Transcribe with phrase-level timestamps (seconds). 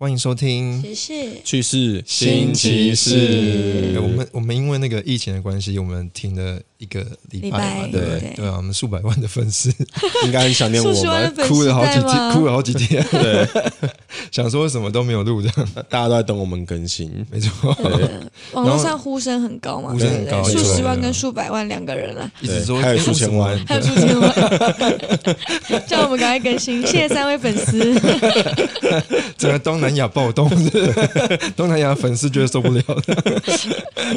[0.00, 0.80] 欢迎收听。
[0.80, 1.28] 谢谢。
[1.44, 8.00] 去世新奇士哎我们我们因为那个疫情的关系，我们停了一个礼礼拜嘛，拜对。
[8.00, 9.70] 不对对对啊，我们数百万的粉丝。
[10.24, 12.12] 应该很想念我数十万的们，粉丝哭了好几在吗？
[12.14, 13.46] 天，哭了好几天，对，
[14.32, 17.12] 想说什么都没有录这样，大家都在等我们更新。
[17.30, 17.76] 没错，
[18.52, 20.44] 网络上呼声很高嘛，呼声很高对。
[20.44, 23.62] 不对对数十万跟数百万两个人啊，一直说还有哎数千万。
[23.66, 24.34] 还有数千万，
[25.86, 28.00] 叫我们赶快更新，谢谢三位粉丝。
[29.36, 30.48] 整个东南亚暴动，
[31.56, 32.82] 东南亚粉丝觉得受不了。
[32.86, 33.02] 了，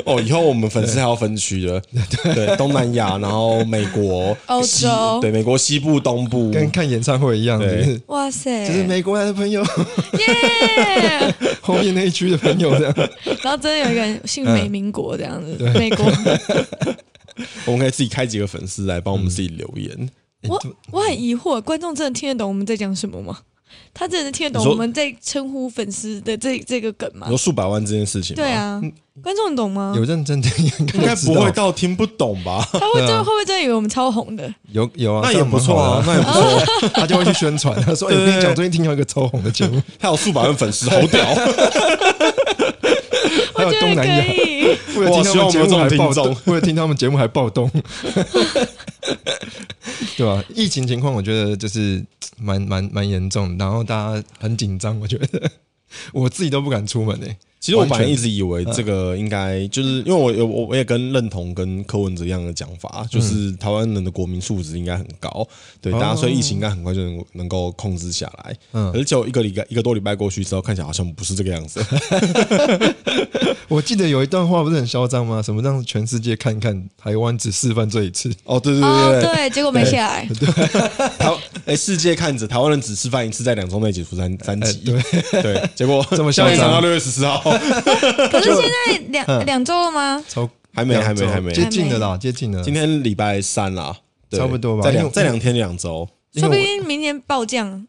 [0.05, 1.81] 哦，以后我们粉丝还要分区了，
[2.33, 4.65] 对，东南亚，然后美国、欧洲。
[4.65, 4.87] 西
[5.21, 11.35] 对，美国西部、东部，跟看演唱会一样，就对哇塞，就是美国来的朋友，耶！
[11.61, 12.93] 后面那一区的朋友这样，
[13.41, 16.05] 然后真的有一个人姓美，民国这样子，美国。
[17.65, 20.09] 我们可以自己开几个粉丝来帮我们自己留言。
[20.47, 20.61] 我
[20.91, 23.39] 我很疑惑，观众真的听得懂我们在讲什么吗？
[23.93, 27.37] 他真的听得懂我们在称呼粉丝的这这个梗吗你说？
[27.37, 28.81] 数百万这件事情，对，啊，
[29.21, 29.93] 观众懂吗？
[29.95, 32.67] 有认真听，应应该不会到听不懂吧？
[32.73, 34.51] 他会真会不会真的以为我们超红的？
[34.71, 36.89] 有有啊，那也不错啊，那也不错。
[36.95, 41.23] 他就会去宣传，他说：“哎，我跟你讲，最近听到一个超红的节目， 他有数百万粉丝，好屌！
[43.55, 44.53] 还有 我觉得东南亚，可以。
[44.95, 47.69] 为了听他们节目还暴动，为了听他们节目还暴动，
[50.17, 50.43] 对吧？
[50.55, 52.03] 疫情情况我觉得就是
[52.37, 55.51] 蛮蛮蛮严重，然后大家很紧张，我觉得
[56.11, 57.37] 我自己都不敢出门诶。
[57.63, 65.47] 其实我本来一直以为这个应该就是因为我有我我也跟认同跟柯文哲一样的讲法，就是台湾人的国民素质应该很高，
[65.79, 65.97] 对，哦。
[65.97, 68.53] 大家所以疫情应该很快就能能够控制下来。
[68.73, 68.91] 嗯。
[68.91, 71.81] 可是就一个礼拜一个多礼拜过去之后，看起来好像不是这个样子。
[73.69, 75.41] 我记得有一段话不是很嚣张吗？
[75.41, 78.29] 什么让全世界看看台湾只示范这一次？
[78.43, 79.21] 哦，对对哦，对。
[79.21, 80.27] 对，对，结果没下来。
[80.37, 80.47] 对。
[81.17, 81.33] 台
[81.65, 85.41] 哎，世界看着台湾人只示范一次，在两周内解除三三级，对。
[85.41, 87.52] 对，结果这么嚣张下一场到六月十四号，
[88.29, 90.23] 可是现在两两周了吗？
[90.27, 92.63] 超还没还没还没，接近了啦，接近了。
[92.63, 93.95] 今天礼拜三啦，
[94.29, 94.39] 对。
[94.39, 96.07] 差不多吧在因为两在两天两周。
[96.35, 97.85] 说不定明天暴降，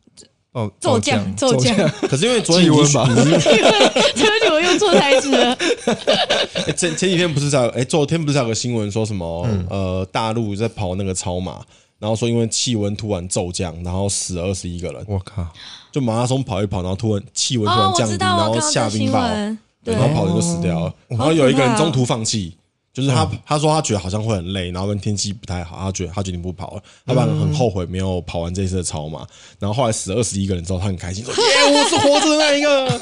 [0.53, 1.75] 哦，骤降骤降。
[2.06, 3.11] 可是因为昨天已经气温吧。
[3.11, 5.55] 已经对不起，我用错台词了。
[6.67, 9.67] 欸前前几天不是在哎，昨天不是有个新闻说什么、嗯。
[9.71, 11.59] 呃，大陆在跑那个超马，
[11.99, 15.47] 然后说因为气温突然骤降，然后死了二十一个人，我靠，
[15.91, 19.56] 就马拉松跑一跑，然后突然气温突哦然，降低，然后下冰雹，
[19.93, 22.56] 然，后跑人就死掉了，然后有一个人中途放弃。
[22.95, 29.27] 就是他，他说他觉得好像会很累，然后跟天气不太好，他觉得他决定不跑了，他本来很后悔没有跑完这一次的超马，
[29.59, 33.00] 然后后来死了二十一个人之后，他很开心说：“耶，我是活着的那一个。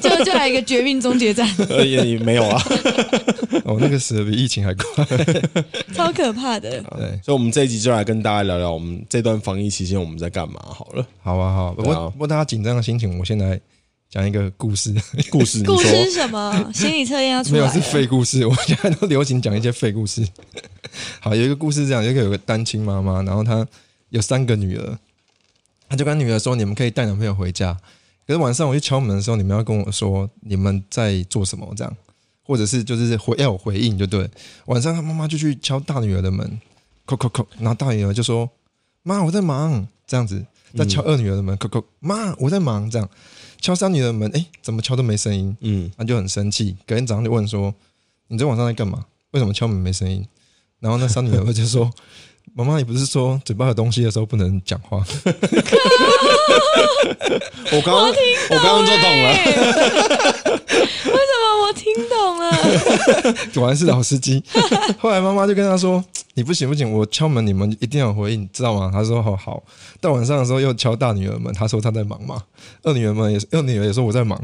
[0.00, 2.62] 就 就来一个绝命终结战，”呃，也也没有啊，
[3.66, 5.04] 哦，那个死的比疫情还快。
[5.94, 6.70] 超可怕的。
[6.96, 11.06] 对，所以，我们这一集就来跟大家聊聊我们这段防疫期间我们在干嘛好了。
[11.22, 11.72] 好啊，好啊。
[11.76, 13.60] 不对啊过不过大家紧张的心情，我先来
[14.14, 14.94] 讲一个故事。
[15.28, 16.70] 故事， 故事是什么？
[16.72, 17.80] 心理测验要出来没有是。
[17.80, 20.24] 废故事，我现在都流行讲一些废故事。
[21.18, 23.66] 好，有一个故事是这样，有一个有个单亲妈妈，然后她
[24.10, 24.96] 有三个女儿，
[25.88, 27.76] 她就跟女儿说：“你们可以带男朋友回家。”
[28.24, 31.96] 可是晚上我去敲门的时候，你们要跟我说你们在做什么，这样，
[32.44, 34.30] 或者是就是回要有回应就对。
[34.66, 36.60] 晚上她妈妈就去敲大女儿的门，
[37.04, 38.48] 叩叩叩，然后大女儿就说
[39.02, 42.88] ：“妈，我在忙。”这样子，再敲二女儿的门，叩叩，妈，我在忙。
[42.88, 43.10] 这样
[43.64, 45.56] 敲三女的门，哎，怎么敲都没声音。
[45.60, 47.74] 嗯，他就很生气，隔天早上就问说
[48.28, 49.06] ：“你昨天晚上在干嘛？
[49.30, 50.22] 为什么敲门没声音？”
[50.80, 51.90] 然后那三女儿 就说
[52.52, 54.98] ：“妈妈，你不是说嘴巴有东西的时候不能讲话
[57.72, 59.32] 我刚刚我刚刚就懂了。
[59.32, 59.34] 了。
[61.04, 62.44] 为什么我听懂了？？”
[63.54, 64.42] 果然是老司机。
[64.98, 66.04] 后来妈妈就跟他说
[66.34, 69.62] ：“你不行不行，我敲门你们一定要有回应，知道吗？”他说：“好好。”
[70.00, 72.42] 到晚上的时候又敲大女儿门，她说她在忙嘛。
[72.82, 74.40] 二女儿们也是，二女儿也说我在忙。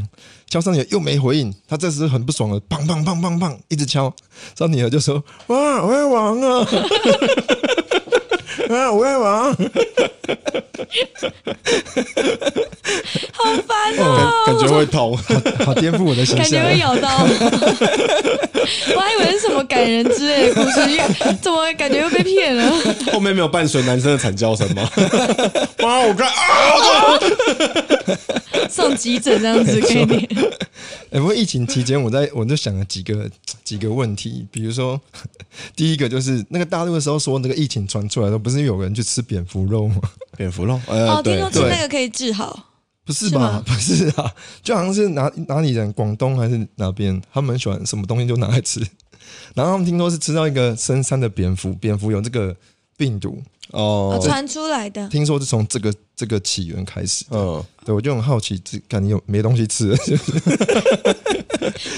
[0.49, 4.13] 敲三女儿又没回应，她这时很不爽了，砰砰砰砰砰一直敲。
[4.57, 6.67] 三女儿就说：“哇，我在忙啊！”
[8.71, 9.57] 啊，我在忙。
[13.33, 15.15] 好烦哦，感感觉会痛，
[15.65, 16.65] 好颠覆我的形感觉象。
[16.67, 17.27] 会咬到。
[18.95, 21.05] 我还以为是什么感人之类的故事，因为
[21.41, 22.71] 怎么感觉又被骗了？
[23.13, 24.89] 后面没有伴随男生的惨叫声吗？
[25.79, 26.35] 妈，我看啊，
[28.69, 30.29] 送急诊这样子给你。
[31.11, 33.29] 哎、不过疫情期间，我在我就想了几个
[33.65, 35.01] 几个问题，比如说，
[35.75, 39.97] 第一个就是那个大陆的时候说那个疫情传出来的时候，不是有人去吃蝙蝠肉吗？
[40.37, 42.67] 蝙蝠肉，呃，哦，听对说吃对那个可以治好。
[43.05, 43.63] 不是吧？
[43.67, 44.33] 不是啊，
[44.63, 48.81] 就好像是哪哪里人，广东还是哪边，他们很喜欢什么东西就拿来吃。
[49.55, 52.55] 然后他们听说是吃到一个深山的蝙蝠，蝙蝠有这个
[53.01, 55.09] 病毒，哦，传出来的。
[55.09, 57.25] 听说是从这个这个起源开始。
[57.31, 60.19] 嗯，对，我就很好奇，这感觉有没东西吃 有些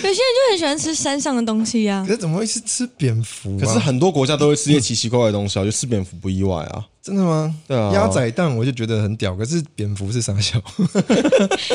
[0.06, 3.60] 人就很喜欢吃山上的东西呀、可是怎么会是吃蝙蝠、啊？
[3.60, 6.86] 可是很多国家都会吃一些奇奇怪怪的东西啊，就吃蝙蝠不意外啊。
[7.02, 7.52] 真的吗？
[7.66, 10.56] 对啊鸭仔蛋我就觉得很屌，可是蝙蝠是傻笑，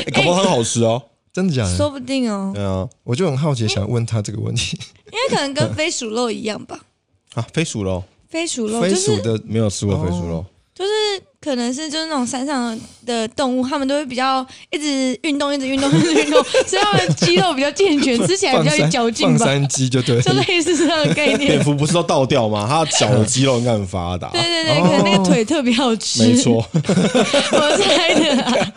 [0.06, 1.02] 欸搞不好很好吃哦。
[1.34, 1.76] 真的假的？
[1.76, 4.80] 说不定哦，对啊，我就很好奇，想问他这个问题。
[5.12, 6.80] 因为可能跟飞鼠肉一样吧。
[7.34, 10.46] 啊，飞鼠肉飞鼠肉飞就是鼠的没有吃过飞鼠肉，
[10.76, 10.92] 就是
[11.40, 21.64] 可能是就是那种山上的动物，它们都会比较一直运动，一直运动，一直运动， 所以它们肌肉比较健全，吃起来比较有嚼劲吧，放山 鸡就对了 就类似这样的概念蝙。
[21.64, 22.66] 蝠不是都倒掉吗？
[22.70, 24.30] 它脚的肌肉应该很发达。
[24.32, 28.74] 对对对，可能那个腿特别好吃，没，错，我猜的啊。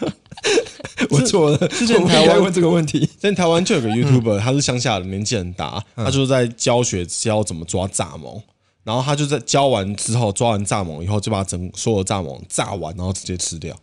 [1.11, 3.09] 我错了，之前台湾问这个问题。
[3.19, 8.41] 在台湾就有个 YouTuber，他是乡下的，年纪很大，他就是在教学教怎么抓蚱蜢。
[8.85, 13.77] 然后他就在教完之后，抓完蚱蜢以后，就把整所有蚱蜢炸完，然后直接吃掉。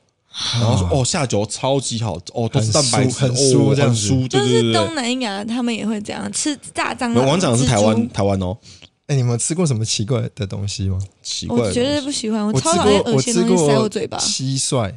[0.53, 7.23] 然后说：“哦，下酒超级好，哦，都是蛋白质，很酥哦这样酥，对就是对对东南亚，他们也会这样吃炸蟑对。
[7.23, 7.31] 螂。
[7.31, 8.55] 我讲的是台湾，台湾哦，
[9.07, 10.99] 哎，你们吃过什么奇怪的东西吗？
[11.23, 14.19] 奇怪我绝对不喜欢，我超讨厌过，我吃恶心的东西塞我过嘴巴。
[14.19, 14.93] 蟋蟀，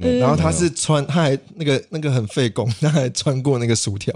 [0.00, 4.12] 嗯然后他是穿，他还那个那个很费工，他还穿过那个薯条，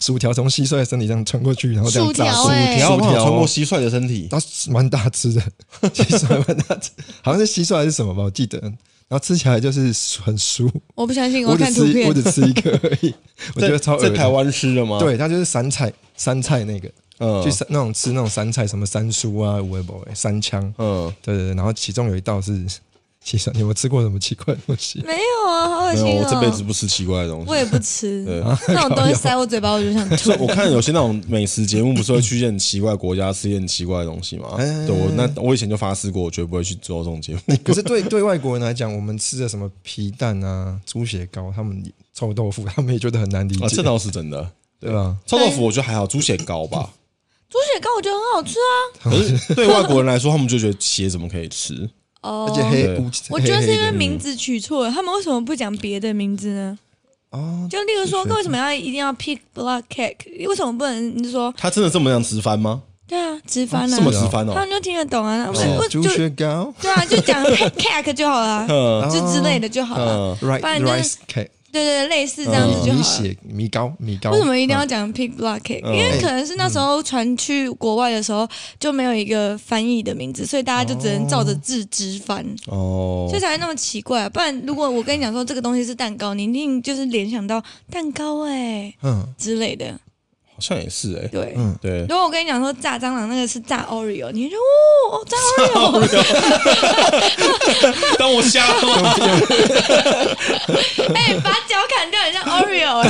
[0.00, 4.38] 薯条从蟋蟀的身体上穿过去，然后这样炸薯条薯穿过蟋蟀的身体，它
[4.70, 5.42] 蛮大只的，
[5.90, 6.90] 蟋蟀蛮大只，
[7.22, 8.60] 好像是蟋蟀还是什么吧，我记得。
[9.06, 9.80] 然后吃起来就是
[10.22, 12.08] 很酥，我不相信，我我只吃要看图片。
[12.08, 12.14] 我。
[12.14, 13.14] 只吃一个而已，
[13.54, 17.44] 我觉得超在台，湾吃的吗？，对，它就是山菜，山菜那个，嗯。
[17.44, 21.54] 就是那种吃那种山菜，什么山酥啊、五味博山枪，嗯，对对对。
[21.54, 22.64] 然后其中有一道是
[23.24, 25.02] 蟋蟀，你有没有吃过什么奇怪的东西？
[25.06, 26.64] 没有啊，好恶心我这辈子哦！
[26.66, 27.50] 不吃奇怪的东西。
[27.50, 30.30] 我也不吃对， 那种东西塞我嘴巴，我就想吐。
[30.38, 34.54] 我看有些那种美食节目，不是会去一些很奇怪的国家吃一些很奇怪的东西吗？
[34.58, 37.56] 哎对我那我以前就发誓过，我绝对不会去做这种节目。
[37.64, 44.50] 可是对对外国人来讲，我们吃的什么皮蛋啊、猪血糕，他们也臭豆腐，他们也觉得很难理啊，解，这倒是真的。
[44.80, 45.16] 对吧？
[45.24, 46.90] 臭豆腐我觉得还好，猪血糕吧。
[47.48, 48.76] 猪血糕我觉得很好吃啊。
[49.02, 51.88] 可是对外国人来说，他们就觉得血怎么可以吃？
[52.24, 56.78] 哦而且黑我觉得是因为名字取错了，他们为什么不讲别的名字呢？
[57.30, 60.48] 哦，就例如说，为什么要一定要 pick block cake？
[60.48, 62.82] 为什么不能你说他真的这么样直翻吗？
[63.06, 64.52] 对啊，直翻啊这，么直翻哦？
[64.54, 65.46] 他们就听得懂啊。
[65.52, 70.38] 我哦猪我就血糕对啊，就讲 cake 就好了， 嗯就之类的就好了。
[70.40, 73.02] 嗯，，rice 不然就是 rice cake，对对，类似这样子就米好了。
[73.02, 78.48] 血米糕米糕，为什么一定要讲 pig block cake？、嗯因为可能是那时候传去国外的时候
[78.78, 89.98] 就没有一个翻译的名字，所以大家就只能照着字直翻，哦所以，才会那么奇怪、不然如果我跟你讲说这个东西是蛋糕，你一定就是联想到蛋糕哎、嗯之类的。
[90.56, 91.26] 好像也是哎。
[91.28, 94.60] 对，嗯，对，如果我跟你讲说炸蟑螂那个是炸 Oreo，你就哦
[95.12, 95.36] 哦炸
[95.66, 96.06] Oreo，
[98.16, 99.12] 当我瞎了吗？
[101.14, 103.08] 哎、把脚砍掉，很像 Oreo 哎、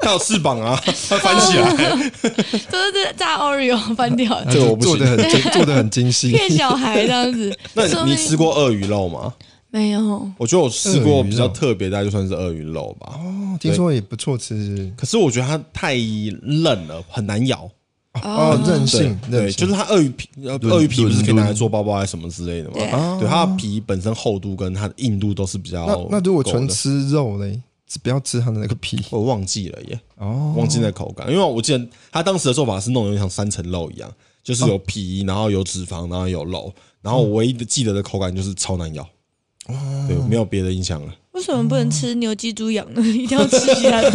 [0.00, 1.70] 它有翅膀啊，它翻起来。
[2.70, 6.30] 就是这炸 Oreo 翻掉，这个我做的很精，做的很精细。
[6.30, 7.56] 骗小孩这样子。
[7.74, 9.32] 那你吃过鳄鱼肉吗？
[9.74, 10.30] 没有？
[10.38, 13.18] 我觉得我吃过比较特别，大概就算是鳄鱼肉吧。
[13.18, 15.96] 哦，听说也不错吃，可是我觉得它太
[16.42, 17.68] 嫩了，很难咬。
[18.22, 20.28] 哦，韧性，对，性就是它鳄鱼皮，
[20.62, 23.18] 鳄鱼皮不是可以拿来做包包还是什么之类的对吗？
[23.18, 27.60] 对，它的皮本身厚度跟它的硬度都是比较那那如果纯吃肉嘞，
[27.90, 30.54] 是不要吃它的那个皮我忘记了耶，哦。
[30.56, 34.08] 忘记那口感，因为我记得他当时的做法是弄得有点像三层肉一样，
[34.44, 39.04] 就是有皮，然后有脂肪，然后有肉，然后我唯一的记得的口感就是超难咬。
[40.08, 41.12] 对，没有别的印象了。
[41.32, 43.02] 为什么不能吃牛鸡猪羊呢？
[43.08, 44.10] 一定要吃其他东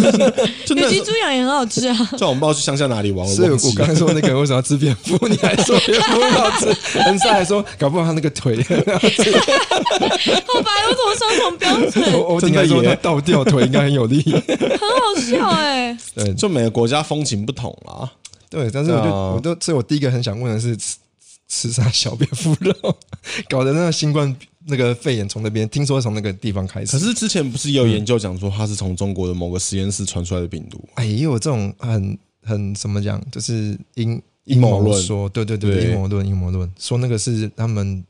[0.65, 0.73] 西？
[0.75, 1.93] 牛鸡猪羊也很好吃啊。
[2.11, 3.57] 虽然我们不知道去乡下哪里玩，所以我。
[3.75, 6.67] 刚才说那个为什么要吃蝙蝠，你还说 蝙蝠很好吃，
[6.99, 12.13] 恩赛还说搞不好他那个腿很好吃，好白，我怎么双重标准？
[12.13, 14.21] 我我应该说他倒吊腿应该很有力。
[14.21, 18.09] 很好笑哎、对就每个国家风情不同啦。
[18.49, 20.95] 对，但是我就我都，所以我第一个很想问的是吃
[21.49, 22.73] 吃啥小蝙蝠肉，
[23.49, 24.33] 搞得那个新冠
[24.69, 30.83] 那个肺炎从那边听说从那个地方开始，可是之前不是也有研究讲说，它是从中国的某个实验室传出来的病毒？
[30.95, 35.01] 哎，也有这种很很怎么讲，就是阴阴谋论。
[35.01, 38.03] 说，对对对阴谋论阴谋论，说那个是他们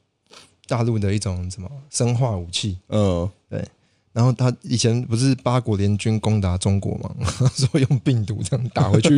[0.67, 3.63] 大陆的一种什么生化武器，嗯，对。
[4.11, 7.15] 然后他以前不是八国联军攻打中国嘛，
[7.55, 9.15] 说用病毒这样打回去，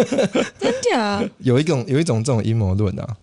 [0.58, 1.22] 真假？
[1.38, 3.16] 有一种有一种这种阴谋论啊，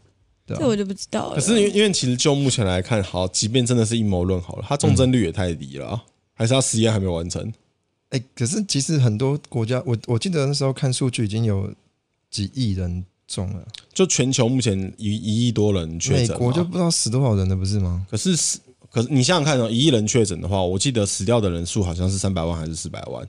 [0.55, 1.35] 对啊这我就不知道了。
[1.35, 6.03] 可是因为因为其实就目前来看，好，即便真的是阴谋论好了，它重症率也太低了啊，
[6.33, 7.51] 还是它实验还没有完成？
[8.09, 11.71] 哎，可是其实很多国家，我我记得那时候看数据已经有
[12.31, 13.63] 几亿人中了？
[13.93, 18.05] 就全球目前一一亿多人确美诊嘛，国就不知道死多少人了，不是吗？
[18.09, 18.59] 可是死，
[18.91, 23.27] 可是你想想看哦，一亿人确诊的话，我记得死掉的人数好像是三百万还是四百万，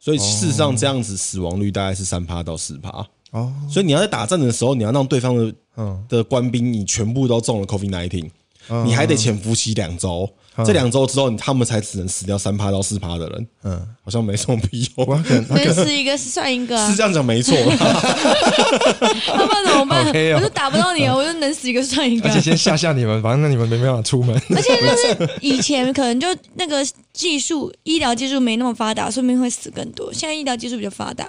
[0.00, 3.06] 所以事实上这样子死亡率大概是三趴到四趴。
[3.36, 8.30] 哦，所以你要在打仗的时候，你要让对方的嗯，的官兵你全部都中了 COVID nineteen，
[8.70, 10.28] 嗯你还得潜伏期两周，
[10.64, 15.04] 这两周之后他们才只能死掉三趴到四趴的人，嗯，好像没什么必要。
[15.04, 16.80] 能死一个算一个。
[16.80, 17.76] 啊是，这样讲没错啦，
[19.38, 20.06] 要不然怎么办？
[20.34, 22.26] 我就打不到你啊，我就能死一个算一个。
[22.26, 22.32] 啊。
[22.32, 24.34] 而且先吓吓你们，反正你们没办法出门。
[24.48, 30.10] 而且就是以前可能就那个技术医疗技术没那么发达，说不定会死更多。
[30.10, 31.28] 现在医疗技术比较发达，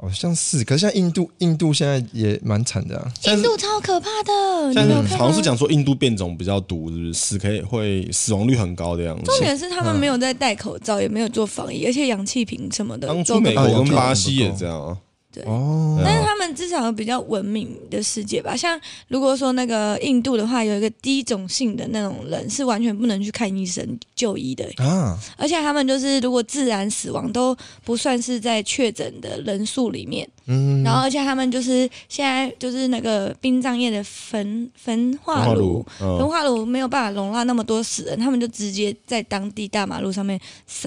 [0.00, 3.12] 好像是，可是像印度，印度现在也蛮惨的啊。
[3.24, 9.24] 印度超可怕的，你但没有看吗是好像是讲说印度变种比较毒，是不是死可以会死亡率很高的样子。
[9.24, 14.96] 重点是他们没有在戴口罩，也没有做防疫，而且氧气瓶什么的当初美国跟巴西也这样啊，
[15.32, 15.44] 对。
[15.44, 40.40] 哦，但是他们至少有比较文明的世界吧，像如果说那个印度的话，有一个低种姓的那种人是完全不能去看医生就医的，啊，而且他们就是如果自然死亡都不算是在确诊的人数里面，嗯，然后而且他们就是现在就是那个殡葬业的焚焚化炉焚化炉，没有办法容纳那么多死人，他们就直接在当地大马路上面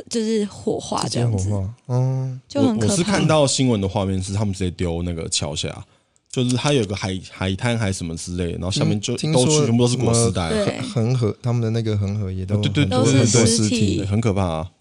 [0.09, 1.49] 就是火化这样子，
[1.87, 2.87] 嗯，就很可怕。
[2.87, 5.85] 我我是看到新闻的画面是他们直接丢那个桥下，
[6.31, 14.71] 就是它有个海海滩还是什么之类的，然后下面就都听说全部都是果实什么袋，恒河他们的那个恒河也都对对对很多都是很多尸尸体很可怕啊。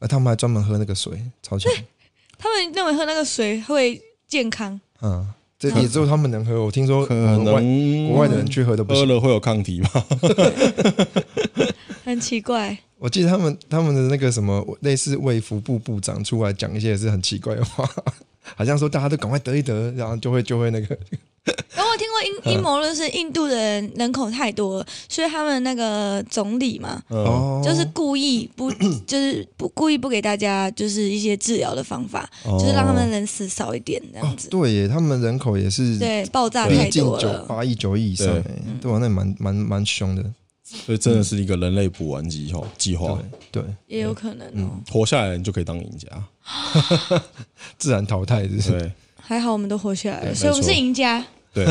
[0.00, 1.72] 啊，他们还专门喝那个水，超强，
[2.36, 5.26] 他们认为喝那个水会健康，嗯，
[5.58, 6.62] 这也只有他们能喝。
[6.62, 7.44] 我听说可能
[8.08, 9.06] 国外的人去喝都不行。
[9.06, 9.88] 喝了会有抗体吗？
[12.04, 12.76] 很奇怪。
[12.98, 17.88] 我记得他们他们的那个什么类似卫福部部长出来讲一些也是很奇怪的话，
[18.54, 20.96] 好像说大家都赶快得一得，然后就会就会那个。
[21.76, 27.00] 然后我听过阴阴谋论是印度的人人口太多了，所以他们那个总理嘛，
[27.64, 28.68] 就是故意不，
[29.06, 32.58] 就是不故意不给大家就是一些治疗的方法，哦。
[32.58, 34.48] 就是让他们人死少一点这哦样子。
[34.48, 37.44] 对耶，他们人口也是对，爆炸太多了。
[37.46, 38.26] 八亿九亿以上
[38.80, 40.24] 对那蛮蛮蛮凶的，
[40.68, 43.16] 所以真的是一个人类补完计划计划，
[43.52, 46.08] 对对，也有可能哦，活下来的人就可以当赢家。
[47.78, 51.24] 自然淘汰就是对还好我们都活下来了，所以我们是赢家。
[51.54, 51.64] 对，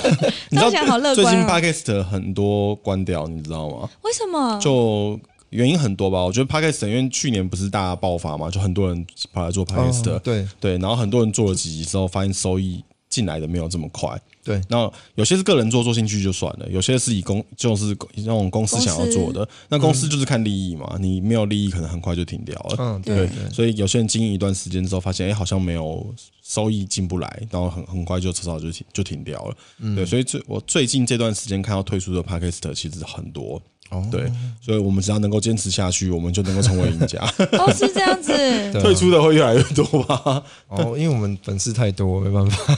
[0.50, 3.88] 你知道这样讲好乐最近观哦 podcast 很多关掉，你知道吗？
[4.02, 4.58] 为什么？
[4.60, 5.18] 就
[5.50, 6.24] 原因很多吧。
[6.24, 14.20] 我觉得 podcast 因为去年不是大家爆发嘛，就很多人跑来做 podcast，、哦对对，然后很多人做了几集之后，发现收益进来的没有这么快。
[14.48, 22.76] 对，那有些是个人做做兴趣就算了，有些是以公就是那种公司想要做的，那公司就是看利益嘛，你没有利益，可能很快就停掉了。
[22.78, 29.56] 嗯对所以有些人经营一段时间之后，发现哎、好像没有收益进不来，然后很很快就迟早就停就停掉了。
[29.80, 33.60] 嗯对，所以最我最近这段时间看到退出的 podcast 其实很多。
[33.90, 34.30] 哦对，
[34.60, 37.20] 所以我们只要能够坚持下去，我们就能够成为赢家。
[37.52, 38.32] 哦，是这样子。
[38.36, 40.42] 对啊退出的会越来越多吧？
[40.68, 42.74] 哦，因为我们粉丝太多，没办法，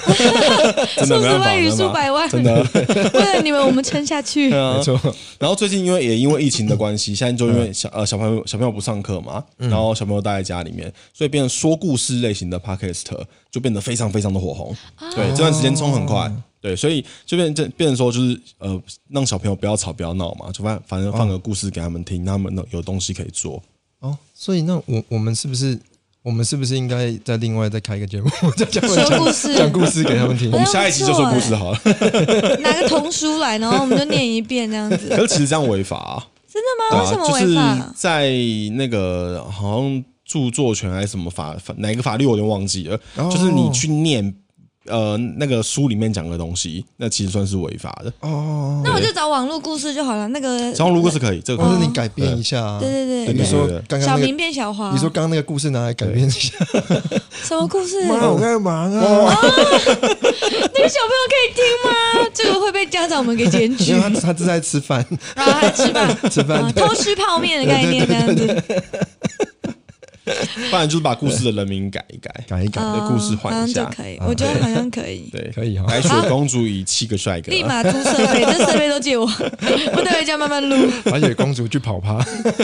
[0.97, 2.63] 真的没办法，数十万与没办法数百万真的。
[3.15, 4.53] 为了你们，我们撑下去。
[4.53, 5.01] 啊没错，
[5.39, 13.03] 然后最近因为也因为疫情的关系，现在就因为小呃小朋友小朋友不上课嘛，然后小朋友待在家里面，所以变成说故事类型的 podcast
[13.51, 14.77] 就变得非常非常的火红。
[15.15, 16.33] 对，这段时间冲很快。
[16.61, 23.63] 对，所以就变这变成说就是呃，让小朋友不要吵不要闹嘛，就反反正放个故事给他们听，让他们有东西可以做。
[24.01, 25.79] 哦，所以那我我们是不是
[26.23, 30.59] 我们是不是应该再另外再开一个节目，再讲说故事讲故事给他们听我？
[30.59, 31.81] 们下一集就说故事好了。
[32.61, 35.09] 拿个童书来，然后我们就念一遍这样子。
[35.09, 37.03] 可是其实这样违法啊，真的吗？
[37.03, 37.93] 为什么啊，就是违法？
[37.97, 38.31] 在
[38.77, 44.35] 那个好像著作权还是什么法法哪个法律我有点忘记了，哦就是你去念
[44.91, 48.13] 呃那个书里面讲的东西，那其实算是违法的。
[48.21, 50.29] 哦，那我就找网络故事就好了。
[50.29, 56.55] 那个，找网络故事可以，这个或可以者你改编一下啊，对对对你说对对对小明刚刚那个，变小花，你说刚刚那个故事拿来改编一下，
[57.45, 58.05] 什么故事？
[58.09, 58.91] 妈，我干嘛啊？
[58.91, 62.31] 那个小朋友可以听吗？
[62.35, 63.93] 这个会被家长们给检举。
[63.93, 65.05] 他他正在吃饭，
[65.35, 68.63] 然后还吃饭，吃饭啊偷吃泡面的概念这样子。
[70.71, 75.29] 不然就是把故事的人名改一改，改一改，的故事换一好像下就可以，我觉得好像可以。
[75.33, 75.87] 对，可以哈。
[75.87, 79.25] 白雪公主与七个帅哥，立马租设备，这设备都借我，
[79.95, 80.77] 我待会家慢慢录。
[81.05, 82.19] 白雪公主去跑趴，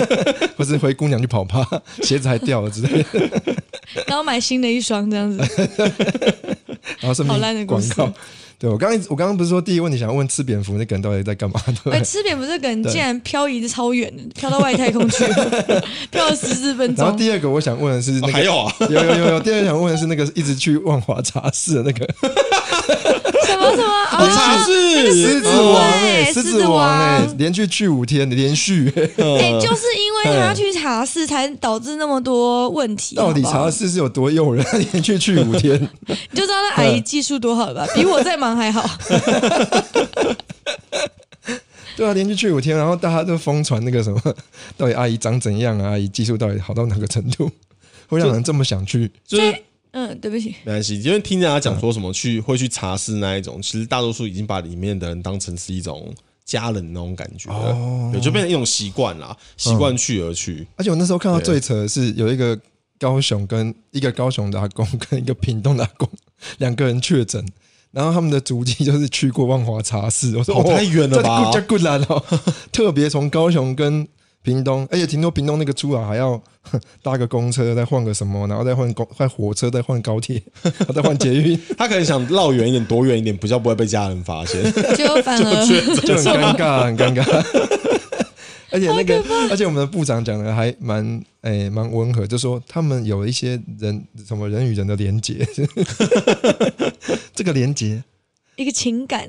[0.57, 1.67] 或是灰姑娘去跑趴，
[2.03, 3.55] 鞋子还掉了之类的，
[4.07, 5.39] 然后买新的一双这样子。
[7.01, 7.89] 然后是好烂的故事。
[7.89, 8.19] 便广告。
[8.59, 11.61] 对我刚刚我刚刚不是说第一个问题想要问吃蝙蝠那个人到底在干嘛？
[11.67, 12.03] 哎，对？
[12.03, 17.19] 吃蝙蝠这个人竟然漂移的超远的，飘到外太空去了， 漂了十四分钟然后。
[17.19, 22.07] 第二个我想问的是那个哦还有啊，有有有有，第二个想问的是那个一直去万华茶室的那个，
[23.45, 24.29] 什么什么好啊？
[24.29, 33.17] 茶狮室，子王哎，狮子子王哎，连续去五天，连续哎，哎、就是因为他去茶室，才导致那么多问题。
[33.17, 34.65] 到底茶室是有多诱人？
[34.93, 37.93] 连续去五天， 你就知道那阿姨技术多好了吧？
[37.95, 38.89] 比我在忙还好。
[41.97, 44.21] 对啊，连续去五天，然后大家都疯传那个什么，
[44.77, 45.91] 到底阿姨长怎样啊？
[45.93, 47.51] 阿姨技术到底好到哪个程度，
[48.09, 49.11] 会让人这么想去？
[49.27, 49.55] 就是
[49.97, 58.11] 嗯，对不起，没关系，因为听人家讲说什么去会去茶室那一种，其实大多数已经把里面的人当成是一种家人那种感觉了，哦。
[58.13, 60.67] 对，就变成一种习惯啦，习惯去而去。
[60.77, 62.59] 而且我那时候看到最扯的是，有一个
[62.99, 66.07] 高雄跟一个高雄的阿公跟一个屏东的阿公
[66.59, 67.43] 两个人确诊，
[67.91, 70.37] 然后他们的足迹就是去过万华茶室。
[70.37, 71.51] 我说哦太远了吧。
[71.51, 72.23] 这 good 难哦，
[72.71, 74.07] 特别从高雄跟
[74.47, 76.41] 屏东，而且听说屏东那个出来还要
[77.03, 80.41] 搭个公车，再换个什么，然后再换公换火车，再换高铁，
[80.95, 84.63] 再换捷运， 他可能想绕远一点，躲远一点，比较不会被家人发现。
[84.95, 87.25] 就反而就很尴尬，很尴尬。
[88.71, 95.45] 而且那个，而且我们的部长讲的还蛮诶蛮温和，就说他们有一些人什么人与人的连结，
[97.35, 98.03] 这个连结
[98.55, 99.29] 一个情感。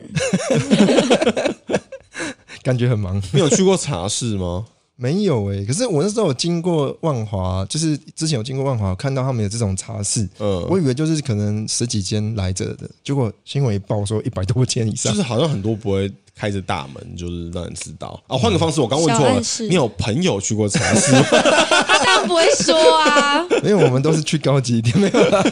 [2.64, 3.22] 感觉很忙。
[3.32, 4.66] 你有去过茶室吗？
[5.00, 18.36] 没有诶、可是我那时候有经过万华，就是之前有经过万华，看到他们有这种茶室，嗯，我以为就是可能十几间来着的，结果新闻一报说一百多间以上就，是好像很多不会开着大门，就是让人知道啊。
[18.36, 19.40] 换个方式，我刚问错了
[19.70, 21.12] 你有朋友去过茶室？
[21.88, 25.44] 他当然不会说啊，因为我们都是去高级一点，没有啦，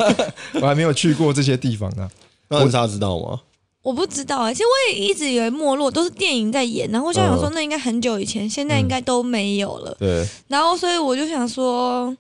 [0.56, 2.10] 我还没有去过这些地方啊。
[2.50, 3.40] 那大家知道吗？
[3.86, 9.96] 我不知道哎、其实我也一直以为没落都是电影在演，然后我就想说那应该很久以前，现在应该都没有了。
[10.00, 12.12] 对，然后所以我就想说，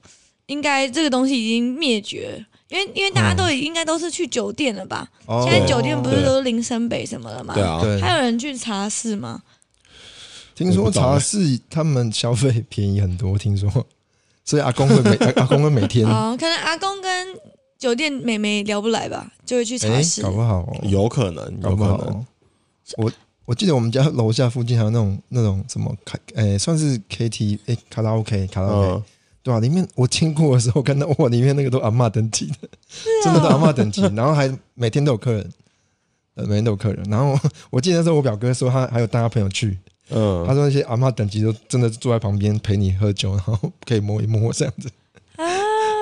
[0.45, 5.09] 应该这个东西已经灭绝，因为因为大家都已应该都是去酒店了吧？
[5.25, 7.55] 哦现在酒店不是都是林森北什么的嘛？
[7.55, 9.41] 对啊，还有人去茶室吗？
[10.53, 13.69] 听说茶室他们消费便宜很多，听说，
[14.45, 17.27] 所以阿公会每阿 阿公会每天，哦，可能阿公跟
[17.85, 20.23] 酒店妹妹聊不来吧，就会去茶哎，室。
[20.23, 22.13] 搞不好哦有可能，搞不好有可能。
[22.15, 22.25] 哦。
[22.97, 23.11] 我
[23.45, 29.03] 我记得我们家楼下附近还有那种那种什么卡，诶，算是 K T 诶卡拉 OK 卡拉 OK，嗯，
[29.43, 35.53] 对啊，里面我经过的时候看到哇，里面那个都阿嬷等级的，啊真的都阿嬷等级，然后还每天都有客人，
[36.33, 37.05] 呃，每天都有客人。
[37.07, 37.37] 然后
[37.69, 39.77] 我记得那时候我表哥说他还有带他朋友去，
[40.09, 44.89] 嗯他嗯，说那些阿嬷等级都真的坐在旁边陪你喝酒，然后可以摸一摸这样子。
[45.35, 45.45] 啊，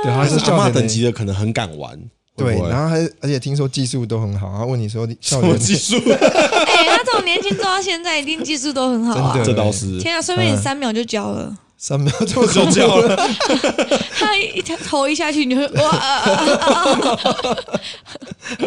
[0.04, 2.00] 对，他是阿嬷是笑脸等级的，可能很敢玩。
[2.36, 5.96] 对，然后还而且听说技术都很好，他问你说什么园技术？
[6.10, 9.44] 哎、他从年轻做到现在，一定技术都很好啊真！
[9.44, 10.00] 的这倒是。
[10.00, 11.56] 天啊，说不定你三秒就教了。
[11.78, 13.30] 三秒就 就教了，
[14.18, 16.70] 他一他头一下去，你就会哇、啊啊啊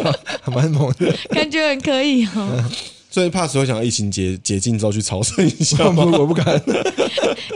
[0.03, 2.63] 啊还蛮猛的，感觉很可以哦。
[3.09, 6.05] 所以怕是会想要疫情解解禁之后去朝圣一下我吗？
[6.11, 6.45] 不我不敢。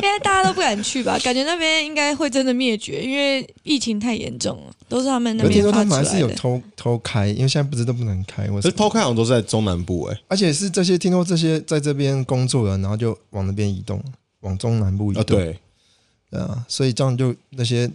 [0.02, 1.20] 因为大家都不敢去吧？
[1.20, 6.28] 感觉那边应该会真的灭绝，因为疫情太严重了，都是他们那我听说他边发出们还是有。
[6.36, 8.72] 偷偷开，因为现在不是都不能开，为可什么？
[8.72, 14.02] 是偷开好像都是在中南部哎、而且是这些听说这些在这边工作的，然后就往那边移动，
[14.40, 15.38] 往中南部移啊，动。
[15.38, 15.60] 对，
[16.32, 17.90] 对啊，所以这样就那些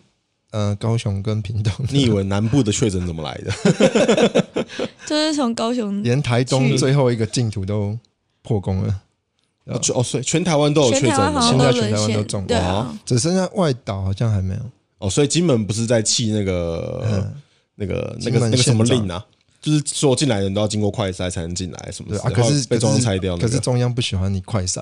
[0.56, 4.66] 呃高雄跟屏东，你以为南部的确诊怎么来的？
[5.06, 7.96] 就是从高雄 连台东最后一个净土都
[8.42, 9.00] 破功了，
[9.66, 14.60] 哦，哦，所以全台湾都有确诊全台湾好的现在全台湾都，中了啊，只剩下外岛好像还没有。
[14.98, 17.34] 哦，所以金门不是在气那个、嗯，
[17.74, 19.22] 那个那个那个什么令啊？
[19.60, 23.46] 就是说进来的人都要经过快筛才能进来，什么对啊，可是被中央拆掉、那个。
[23.48, 24.80] 可是中央不喜欢你快筛，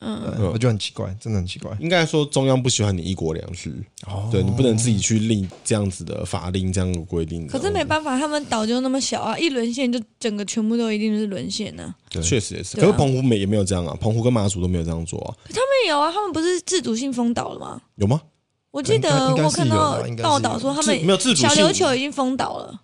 [0.00, 1.74] 嗯，对我觉得很奇怪，真的很奇怪。
[1.80, 3.74] 应该说中央不喜欢你一国两制，
[4.06, 4.28] 哦。
[4.30, 7.46] 对你不能自己去立这样子的法令这样的规定。
[7.46, 12.22] 可是没办法，他们岛就那么小啊，一沦陷就整个全部都一定是沦陷呢、对。
[12.22, 17.80] 确实也是，啊可是澎湖没也没有这样啊，澎湖跟马祖都没有这样做啊，他们有啊，他们不是自主性封岛了吗？
[17.96, 18.20] 有吗？
[18.70, 21.48] 我记得我看到报道说他们没有自主性。
[21.48, 22.80] 小琉球已经封岛了，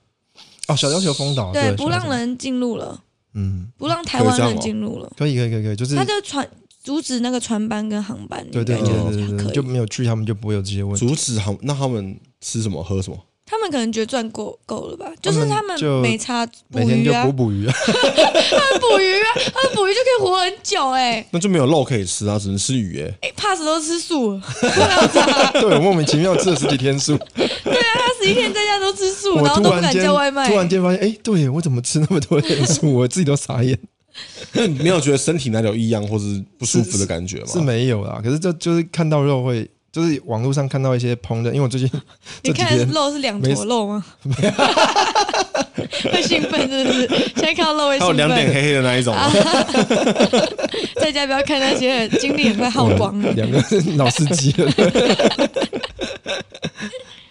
[0.69, 3.03] 哦，小琉球封岛，对，不让人进入了，
[3.35, 6.49] 嗯，不让台湾人进入了，可以可以可以可以，就是他就船
[6.83, 9.53] 阻止那个船班跟航班，对对对对对。
[9.53, 11.07] 就没有去，他们就不会有这些问题。
[11.07, 13.19] 阻止他们，那他们吃什么喝什么？
[13.45, 24.41] 他们可能觉得赚够够了吧，就是他们就没差捕每天就鱼啊，捕捕鱼啊， 他们捕鱼啊，他们捕鱼就可以活很久哎、那就没有肉可以吃啊，只能吃鱼哎、哎、怕死都吃素
[25.61, 30.55] 对我莫名其妙吃了十几天素，对啊他十一天在家都吃素，我然后都不敢叫外卖突。
[30.55, 33.77] 然间发现，哎，对我怎么吃那么多天素，我自己都傻眼。
[34.53, 37.47] 那你没有觉得身体哪里有异样或是不舒服的感觉吗？
[37.53, 41.91] 是没有啦，可是这就是看到肉会就是网络上看到一些烹饪，因为我最近
[42.43, 44.05] 你看肉是两没坨肉吗？
[46.13, 47.09] 会兴奋是不是？
[47.09, 48.47] 现在看到肉会还有兴两点。
[48.53, 49.31] 黑黑的那一种吗，
[51.01, 53.33] 在家不要看那些，精力也快耗光了。
[53.33, 53.63] 两个
[53.97, 54.73] 老司机了。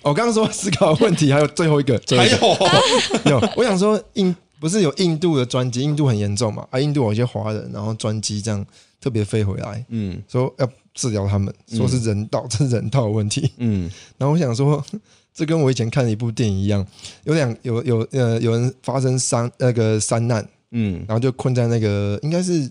[0.01, 8.65] 我 刚刚说思考问题，还有最后一个，最后还一个有有，我想说印不是有印度的专机，印度很严重嘛，啊，印度有一些华人，然后专机这样
[8.99, 10.21] 特别飞回来，嗯。
[10.27, 13.51] 说要治疗他们，说是人道， 这是人道的问题。
[13.57, 13.89] 嗯。
[14.17, 14.83] 然后我想说，
[15.33, 16.85] 这跟我以前看的一部电影一样，
[17.23, 21.05] 有两有有呃有人发生山那个山难，嗯。
[21.07, 22.69] 然后就困在那个应该是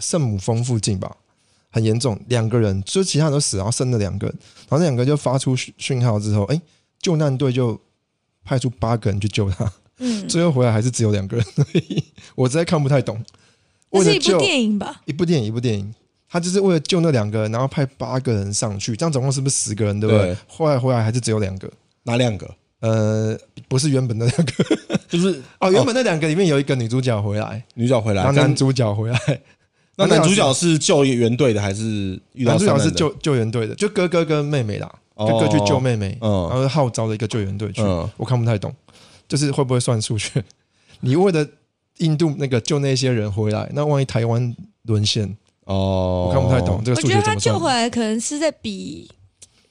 [0.00, 1.14] 圣母峰附近吧，
[1.70, 4.36] 很严重，两个人就其他人都死，然后剩了两个人，
[4.68, 6.60] 然后那两个就发出讯讯号之后，哎，
[7.00, 7.78] 救难队就
[8.42, 12.02] 派出八个人去救他，嗯，最后回来还是只有两个人而已，
[12.34, 13.22] 我实在看不太懂。
[13.92, 15.00] 那是一部电影吧？
[15.04, 15.94] 一部电影，一部电影，
[16.28, 20.26] 他就是为了救那两个人，然后派八个人上去，这样总共是不是十个人，对不对？
[20.26, 20.36] 对。
[20.46, 21.70] 后来回来还是只有两个，
[22.04, 22.48] 哪两个？
[22.80, 23.36] 呃，
[23.68, 24.52] 不是原本的两个。
[25.08, 29.18] 就是哦，原本那两个里面有一个女主角回来，女主角回来，然后男主角回来，
[29.98, 35.26] 那男主角是救援队的还是遇到男主角是救救援队的，就哥哥跟妹妹啦，哦。
[35.26, 36.48] 哥哥去救妹妹，嗯。
[36.48, 38.08] 然后号召了一个救援队去，嗯。
[38.16, 38.72] 我看不太懂，
[39.30, 40.44] 就是会不会算数学？
[41.00, 41.46] 你为了
[41.98, 45.24] 印度那个救那些人回来，那万一台湾沦陷，
[45.64, 47.68] 哦，我看不太懂这个数我觉得他救回？
[47.68, 49.08] 来可能是在比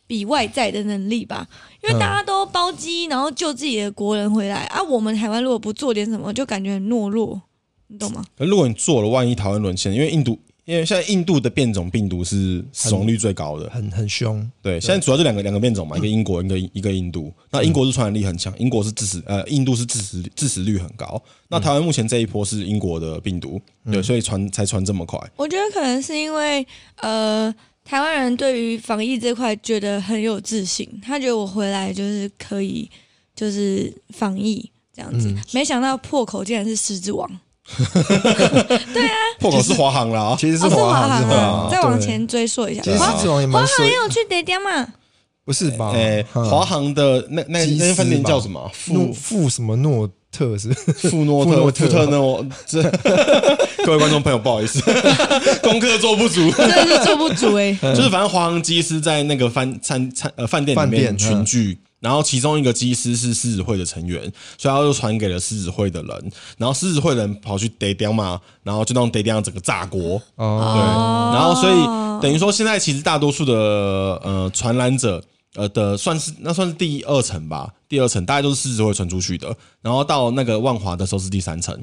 [0.08, 1.46] 比外在的能力吧，
[1.84, 4.82] 因为嗯大家都包机，然后救自己的国人回来啊。
[4.82, 7.42] 我们台湾如果不做点什么，就感觉很懦弱，
[7.88, 8.24] 你懂吗？
[8.38, 13.68] 可如果你做了，万一台湾沦陷，因为印度，因为现在印度的变种病毒是死亡率最高的。
[13.72, 17.34] 很很凶，对，现在主要就两个两个变种嘛，一个英国，一个一个印度。
[17.50, 21.20] 那英国是传染力很强，英国是致死，呃，印度是致死致死率很高。
[21.48, 23.60] 那台湾目前这一波是英国的病毒，
[23.92, 25.20] 对，所以传才传这么快。
[25.38, 26.64] 我觉得可能是因为
[26.98, 27.52] 呃，
[27.84, 32.88] 台湾人对于防疫这块觉得很有自信，他觉得我回来就是可以，
[33.36, 35.30] 就是防疫这样子。
[35.30, 37.28] 嗯没想到破口竟然是狮子王，
[39.40, 43.26] 破口是华航啦，其实是华航，再往前追溯一下，其实华航。
[43.86, 44.88] 也，有去得点嘛？
[45.46, 45.92] 不是吧？
[45.94, 46.46] 诶，嗯。
[46.50, 48.70] 华航的那那那间饭店叫什么？
[48.74, 49.14] 富。
[49.14, 50.72] 富什么诺特是？
[50.74, 51.86] 富诺特富诺特。
[51.86, 52.84] 富特诺，这
[53.86, 54.80] 各位观众朋友不好意思，
[55.64, 56.52] 功课做不足。
[56.52, 64.22] 真的是做不足哎、就是反正华航机师在那个饭餐餐呃饭店里面群聚，然后其中一个机师是狮子会的成员，
[64.58, 75.24] 所以他就传给了狮子会的人，然后狮子会的人跑去得掉嘛，然后就让得掉整个炸锅，对，哦，然后所以等于说现在其实大多数的呃传染者。
[75.56, 81.76] 呃的算是那算是第二层吧，第二层大概都是狮子会传出去的，然后到那个万华的时候是第三层，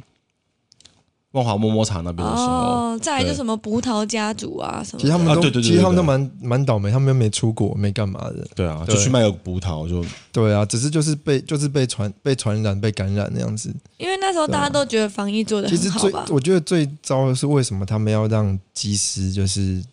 [1.37, 8.46] 万华摸摸茶那边的时候，哦，再来就什么葡萄家族啊什么的，其实他们都，啊对对对其实他们都蛮蛮倒霉，他们又没出国，没干嘛的。
[8.55, 13.70] 对啊，对就去卖个葡萄就对啊，只是就是被就是被传被传染被感染那样子。
[13.99, 16.27] 因为那时候大家都觉得防疫做的其实最很好吧。
[16.31, 19.85] 我觉得最糟的是为什么他们要让机师就是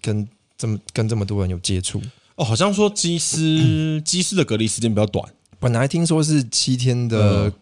[0.00, 2.00] 跟这么跟这么多人有接触？
[2.36, 5.22] 哦，好像说机师 机师的隔离时间比较短，
[5.60, 7.52] 本来听说是七天的嗯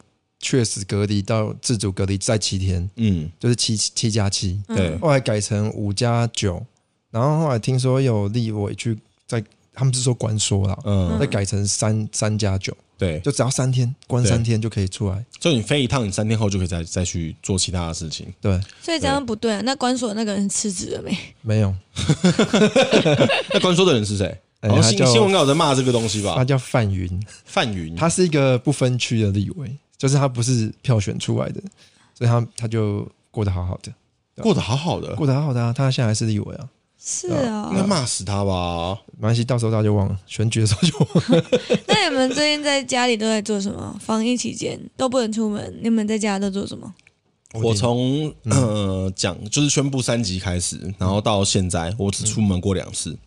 [0.40, 6.64] 确实隔离到自主隔离再七天，嗯，就是七七加七，嗯对，后来改成五加九，
[7.10, 15.24] 然后后来听说有立委去在他们是说关说了，嗯，再改成三三加九，对，就只要三天关三天就可以出来。
[15.38, 18.26] 就你飞一趟，你三天后就可以再再去做其他的事情。
[18.40, 19.60] 对，所以这样不对啊。
[19.62, 21.16] 那关锁那个人辞职了没？
[21.42, 21.74] 没有，
[23.52, 24.38] 那关说的人是谁？
[24.60, 26.44] 哎好像新新闻稿在骂这个东西吧他？
[26.44, 27.08] 叫范云，
[27.44, 31.60] 范云，他是一个不分区的立委，就是他不是票选出来的，
[32.14, 33.92] 所以他他就过得好好的，
[34.42, 36.68] 过得好好的，过得好好的啊，他现在还是立委啊，
[37.02, 38.98] 是啊应，该骂死他吧？
[39.16, 41.44] 没关系，到时候他就忘了，选举的时候就忘了。
[41.88, 43.96] 那你们最近在家里都在做什么？
[43.98, 46.92] 防疫期间都不能出门，你们在家都做什么？
[47.54, 53.18] 我从呃讲就是宣布三级开始，然后到现在我只出门过两次，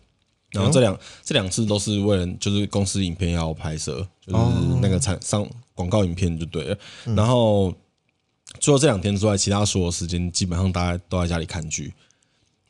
[0.54, 4.38] 然后这两这两次都是为了就是公司影片要拍摄，就是
[4.80, 6.78] 那个产上广告影片就对了。
[7.16, 7.74] 然后
[8.60, 11.92] 除了这两天之外，其他所有时间基本上大家都在家里看剧。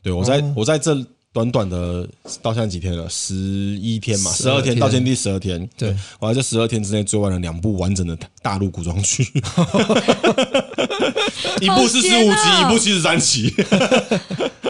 [0.02, 0.94] 对我在我在这
[1.32, 2.08] 短短的
[2.40, 5.68] 到现在几天了，十一天嘛，十二天天到现在第十二天。
[5.76, 9.24] 对，我在这十二天之内追完了两部完整的大陆古装剧，
[11.60, 13.52] 一部四十五集，一部七十三集，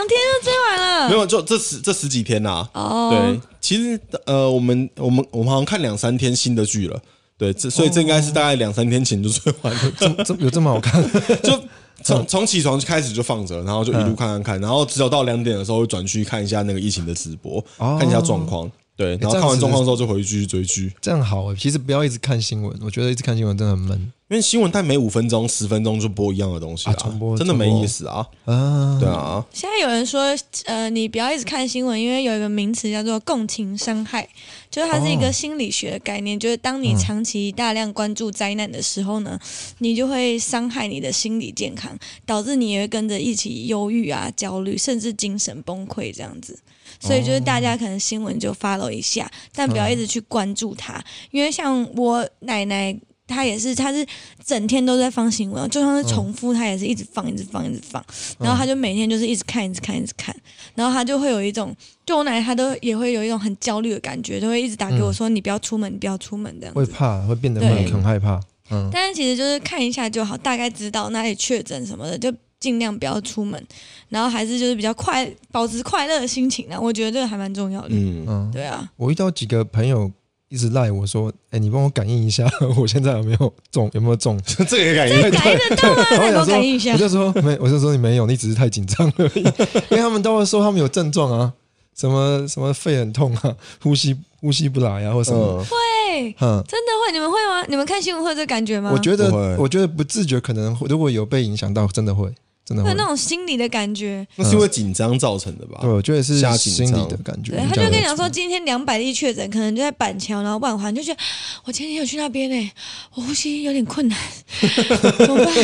[0.00, 1.08] 两天就追完了。
[1.10, 6.98] 没有就这十这十几天呐、哦，对，其实呃，我们我们我们好像看两三天新的剧了，
[7.36, 11.02] 对，这所以这应该是大概两三天前就追完了， 这这有这么好看？
[11.42, 11.60] 就
[12.02, 18.70] 从从起床开始就放着，然后就一路看看看，然后只有到两点的时候会转去看一下那个疫情的直播，哦看一下状况。
[19.00, 21.56] 对，然后看完状况之后就回去继续追剧，这样好欸。
[21.56, 28.24] 其实不要一直看新闻，我觉得一直看新闻真的很闷因为新闻它每五分钟、十分钟就播一样的东西啊重播真的没意思啊。
[28.44, 28.98] 啊。
[29.00, 30.22] 对啊，现在有人说，
[30.66, 34.28] 呃，你不要一直看新闻，因为有一个名词叫做共情伤害，
[34.70, 39.36] 就是它是一个心理学的概念，就是当你长期大量关注灾难的时候呢，
[39.78, 46.56] 你就会伤害你的心理健康，导致你也会跟着一起忧郁啊、焦虑，甚至精神崩溃这样子。
[47.00, 52.96] 所以就是大家可能新闻就 follow 一下，但不要一直去关注它，因为像我奶奶。
[53.32, 54.04] 她也是，她是
[54.44, 58.04] 整天都在放新闻，就算是重复，她也是一直放，一直放，一直放。
[58.40, 60.34] 然后她就每天就是一直看，一直看，一直看。
[60.74, 61.72] 然后她就会有一种，
[62.04, 66.74] 就我奶奶她都也会有一种很焦虑的感觉，就会一直打给我说：“你不要出门，你不要出门。”这样。
[66.74, 68.40] 会怕，会变得很害怕。
[68.72, 73.60] 嗯，但是其实就是看一下就好，大概知道哪里确诊什么的，就尽量不要出门。
[74.08, 77.88] 然后还是就是比较快，保持快乐的心情啊，我觉得这个还蛮重要的。
[77.90, 80.10] 嗯，嗯，对啊，我遇到几个朋友
[80.48, 82.44] 一直赖我说：“哎、你帮我感应一下，
[82.76, 83.88] 我现在有没有中？
[83.94, 84.36] 有没有中
[84.68, 86.98] 这个也感应感应得到吗？？”然后我我想说，感应一下我。
[86.98, 89.42] 就说没，我就说你没有，你只是太紧张而已。
[89.90, 91.52] 因为他们都会说他们有症状啊，
[91.96, 95.64] 什么什么肺很痛啊，呼吸呼吸不来啊，或什么。
[96.10, 97.12] 嗯，嗯，真的会？
[97.12, 97.64] 你们会吗？
[97.68, 98.90] 你们看新闻会有这感觉吗？
[98.92, 102.28] 我觉得我觉得不自觉可能如果有被影响到，真的会，
[102.70, 102.96] 真的会会有。
[102.96, 104.26] 那种心理的感觉。
[104.36, 105.90] 那是因为紧张造成的吧对，？
[105.90, 107.52] 我觉得是吓紧心理的感觉。
[107.52, 111.20] 对，他就跟你讲说，今天两百例确诊，可能就在板桥，然后万华，你就觉得
[111.64, 112.70] 我前天有去那边呢，
[113.14, 114.16] 我呼吸有点困难，
[115.18, 115.54] 怎么办？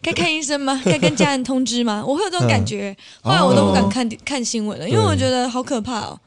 [0.00, 0.80] 该看医生吗？
[0.84, 2.04] 该跟家人通知吗？
[2.06, 6.20] 我会有这种感觉，后来我都不敢看、看新闻了，因为我觉得好可怕哦。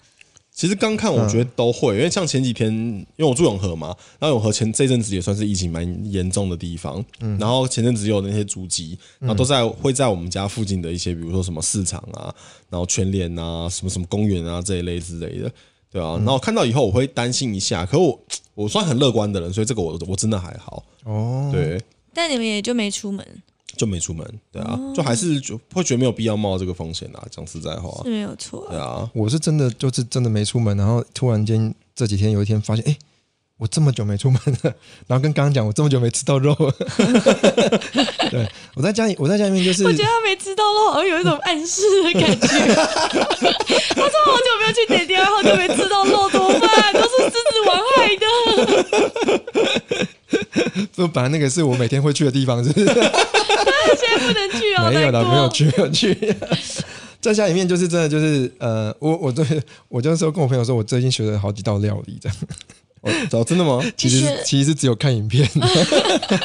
[0.58, 7.06] 其实刚看我觉得都会，因为像前几天，因为我住永和嘛，然后永和前这阵子也算是疫情蛮严重的地方，
[7.38, 12.34] 然后前阵子有那些足迹，然后都在会在我们家附近的一些，比如说什么市场啊，
[12.72, 15.52] 然后全联啊，什么什么公园啊这一类之类的，
[15.92, 18.20] 对啊，然后看到以后我会担心一下，可我
[18.56, 21.80] 我算很乐观的人，所以这个我我真的还好，哦，对，
[22.16, 23.24] 但你们也就没出门，
[23.78, 32.98] 就没出门，对啊，就还是就会觉得没有必要冒这个风险啊，讲实在话是，没有错啊、对啊，我是真的就是真的没出门，然后突然间这几天有一天发现，哎、
[33.58, 34.74] 我这么久没出门了，
[35.08, 36.74] 然后跟刚刚讲我这么久没吃到肉了，
[38.30, 42.48] 对我在家里我在家里面就是我觉得他没吃到肉，好像有一种暗示的感觉。
[42.48, 46.94] 他说好久没有去点点，好久没吃到肉，怎么办？
[46.94, 47.38] 都是狮子
[47.68, 50.08] 王害的。
[50.94, 52.86] 就本来那个是我每天会去的地方，是不是？
[52.86, 56.36] 现在不能去哦，没有的，难过没有去，没有去。
[57.20, 59.46] 在家里面就是真的就是呃，我我对
[59.90, 62.38] 我就是说跟我朋友说，我最近学了好几道料理，这样
[63.02, 63.82] 哦，哦真的吗？
[63.98, 65.50] 其实其实只有看影片，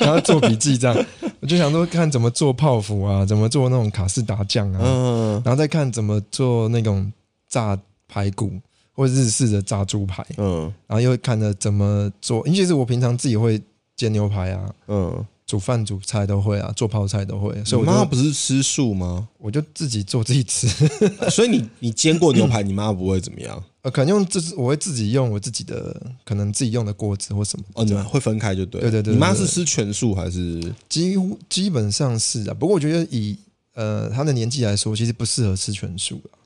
[0.01, 1.07] 然后做笔记这样。
[1.41, 7.13] 我就想说看怎么做泡芙啊，怎么做那种卡士达酱啊，嗯然后再看怎么做那种
[7.49, 8.53] 炸排骨
[8.93, 12.47] 或日式的炸猪排，嗯然后又看了怎么做。
[12.47, 13.61] 因为其实我平常自己会
[13.97, 19.29] 煎牛排啊，嗯，煮饭煮菜都会啊，做泡菜都会，所以我妈不是吃素吗？
[19.39, 20.67] 我就自己做自己吃。
[21.31, 23.63] 所以你你煎过牛排，你妈不会怎么样？
[23.83, 27.65] 呃，可能用这是我会自己用我自己的，可能自己用的锅子或什么。
[27.75, 28.91] 哦，你们会分开就对了。
[28.91, 30.73] 对对对对你妈是吃全素还是？
[30.89, 33.37] 几乎基本上是啊，不过我觉得以
[33.75, 36.39] 呃她的年纪来说，其实不适合吃全素啊。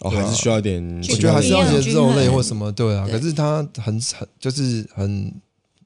[0.00, 0.84] 哦，还是需要一点。
[0.96, 3.06] 我觉得还是要一些肉类或什么，对啊。
[3.08, 5.32] 可是他很很就是很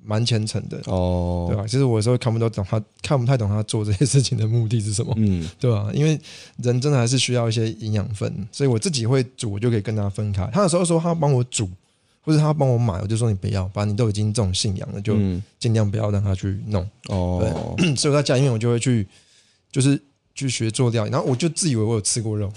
[0.08, 6.18] 蛮虔诚的，哦，对吧、其实我有时候看不懂他看不太懂他做这些事情的目的是什么，嗯， 对吧、因为
[6.56, 10.48] 人真的还是需要一些营养分，所以我自己会煮，我就可以跟他分开。
[10.50, 11.68] 他有时候说他帮我煮，
[12.22, 16.88] 或者他帮我买，我就说你不要，把你都已经这种信仰了，就嗯尽量不要让他去弄。
[17.08, 19.06] 哦， 所以我在家里面我就会去，
[19.70, 20.00] 就是
[20.34, 22.50] 去学做料理，然后我就自以为我有吃过肉，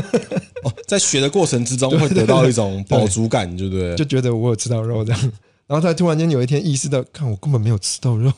[0.64, 3.94] 哦，在学的过程之中会得到一种 饱足感，对不对？
[3.96, 5.32] 就觉得我有吃到肉这样。
[5.68, 8.32] 然后他突然间有一天意识到，看我根本没有吃到肉，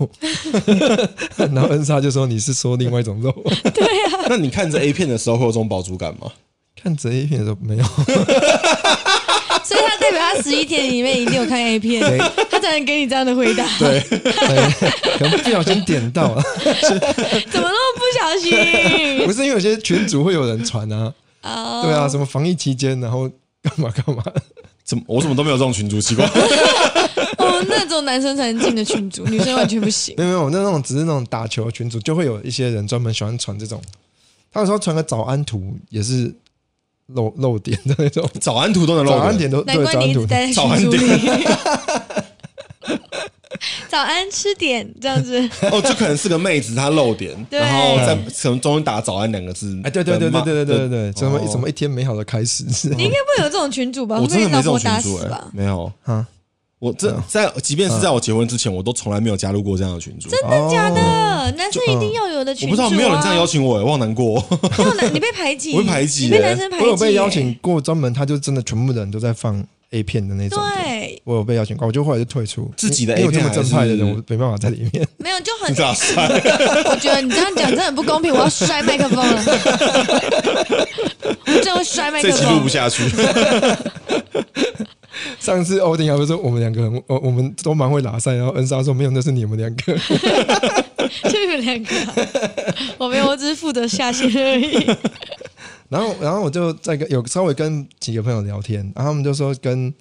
[1.36, 3.34] 然后恩莎就说：“你是说另外一种肉
[4.28, 6.32] 那你看着 A 片的时候会有这种饱足感吗？？”
[6.80, 12.00] 看着 A 片的时候没有，所以他代表他十一天里面一定有看 A 片，
[12.48, 13.66] 他才能给你这样的回答。
[13.78, 14.00] 对，
[15.18, 19.26] 可能不小心点到了，怎么那么不小心？
[19.26, 21.12] 不是因为有些群主会有人传啊，
[21.42, 23.28] 哦对啊，什么防疫期间，然后
[23.60, 24.22] 干嘛干嘛，
[24.84, 26.24] 怎么我怎么都没有这种群主，奇怪。
[27.38, 30.14] 哦，那种男生才能进的群组，女生完全不行。
[30.18, 33.80] 没有没有，那那种只是那种打球群主，就会有一些人专门喜欢传这种，
[34.52, 36.32] 他有时候传个早安图也是
[37.08, 41.08] 漏漏点的那种，早安图都能早露点都难怪对早安图你一直待在早安群组里。
[43.88, 45.36] 早安吃点这样子。
[45.72, 49.78] 哦，就可能是个妹子，她露点，对然后在可能中间打“早安”两个字。
[49.82, 52.64] 哎，对对对对对对对对对，怎么哦怎么一天美好的开始？
[52.64, 54.20] 你应该不会有这种群主吧？
[54.20, 55.48] 我真的没这种婆打群主哎死吧，？
[55.52, 55.90] 没有。
[56.04, 56.26] 啊，
[56.78, 60.28] 我这在，即便是在我结婚之前，我都从来没有加入过这样的群组。
[60.30, 61.00] 真的假的？
[61.56, 62.76] 男生一定要有的我群主啊！
[62.76, 64.42] 不知道，没有人这样邀请我，我好难过。
[64.78, 66.84] 没有男，你被排挤，我被排挤你被男生排挤。
[66.84, 67.52] 我有被邀请。
[67.60, 70.62] 过，专门他就真的全部人都在放 A 片的那种。
[70.76, 72.70] 对，我有被邀请过，我就后来就退出。
[72.76, 75.08] 自己的因为 A 我这么正派的人，我没办法在里面。
[75.18, 75.74] 没有就很。
[75.84, 76.14] 哇塞，
[76.90, 79.42] 我觉得你这样讲真的很不公平，我要摔麦克风了。
[81.46, 82.68] 我真的会摔麦克这期录不。
[82.68, 83.02] 下去。
[85.40, 89.94] 上次欧丁还不是说我们两个很，我我们都蛮会拉塞，然后恩莎说没有，那是你们两个。
[91.30, 91.96] 就你们两个。
[92.00, 92.14] 啊，
[92.98, 94.86] 我没有，我只是负责下线而已。
[95.88, 99.92] 然后，然后我就在跟有稍微跟几个朋友聊天，然后他们就说跟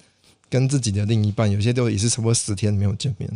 [0.50, 3.30] 跟自己的另一半，有些都也是差不多十天没有见面，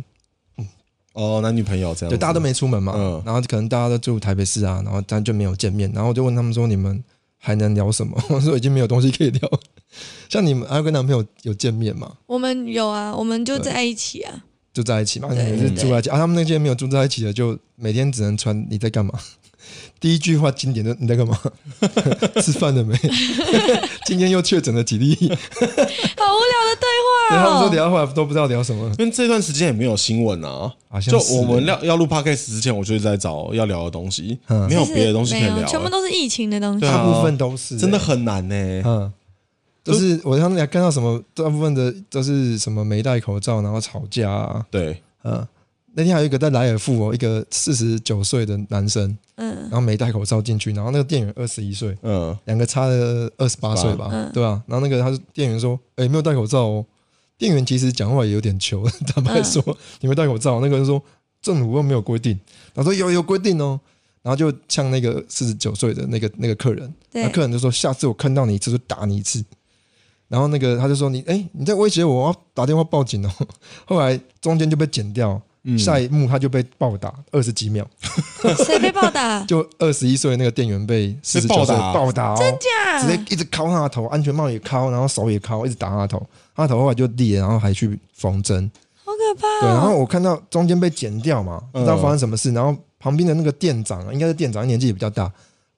[1.13, 3.21] 哦，男女朋友这样，对，大家都没出门嘛，嗯。
[3.25, 7.03] 然后可能大家都住台北市啊，然后但就没有见面，然后我就问他们说你们
[7.45, 8.17] 还能聊什么？
[8.31, 9.59] 我说已经没有东西可以聊。
[10.29, 12.09] 像你们还有跟男朋友有见面吗？
[12.25, 14.45] 我们有啊，我们就在一起啊。
[14.73, 16.17] 就在一起嘛，你对们是住在一起啊？
[16.17, 19.19] 他们那些没有住在一起的，就每天只能穿你在干嘛？
[19.99, 21.37] 第一句话经典的你在干嘛？
[22.43, 22.95] 吃饭了没？
[24.05, 25.15] 今天又确诊了几例？
[25.15, 26.87] 好无聊的对
[27.29, 27.69] 对他们说话哦。
[27.73, 30.71] 聊后来都不知道聊什么，因为这段时间也没有新闻啊。
[30.89, 38.55] 好像就我们要要录 podcast 之前，我就一直在找要聊的东西，嗯没有别的东西可以聊，全部都是疫情的东西大部分都是、真的很难呢。
[38.85, 39.11] 嗯，
[39.83, 45.47] 就是我他们俩看到什么，大部分的都是什么没戴口罩，然后吵架啊，对，嗯。
[45.95, 49.55] 那天还有一个在莱尔富哦，一个四十九岁的男生，嗯。
[49.63, 54.31] 然后没戴口罩进去，然后那个店员二十一岁，嗯，两个差了二十八岁吧，嗯。
[54.33, 56.85] 对吧、然后那个他是店员说，哎、没有戴口罩哦。
[57.37, 59.61] 店员其实讲话也有点糗， 坦白说，
[59.99, 61.01] 你没戴口罩，那个人说
[61.41, 62.39] 政府又没有规定，
[62.73, 63.79] 他说有有规定哦，
[64.21, 67.23] 然后就呛那个四十九岁的那个那个客人，对。
[67.23, 69.43] 那客人就说下次我看到你一次就打你一次，
[70.29, 73.31] 然后那个他就说你哎、你在威胁我，我要打电话报警哦。
[73.85, 75.77] 后来中间就被剪掉，嗯。
[75.77, 77.87] 下一幕他就被暴打二十几秒，
[78.65, 79.41] 谁被暴打？
[79.47, 81.93] 就二十一岁的那个店员被四十九岁暴打？
[81.93, 83.01] 暴打哦，假？
[83.01, 88.69] 直接一直敲他的头，安全帽也敲，然后手也敲，一直打他的头，他的头后来就裂，然后还去缝针。
[89.05, 89.97] 好可怕对，然后哦！
[89.97, 95.29] 我看到中间被剪掉嘛，不知道发生什么事，然后旁边的那个店长，应该是店长，年纪也比较大，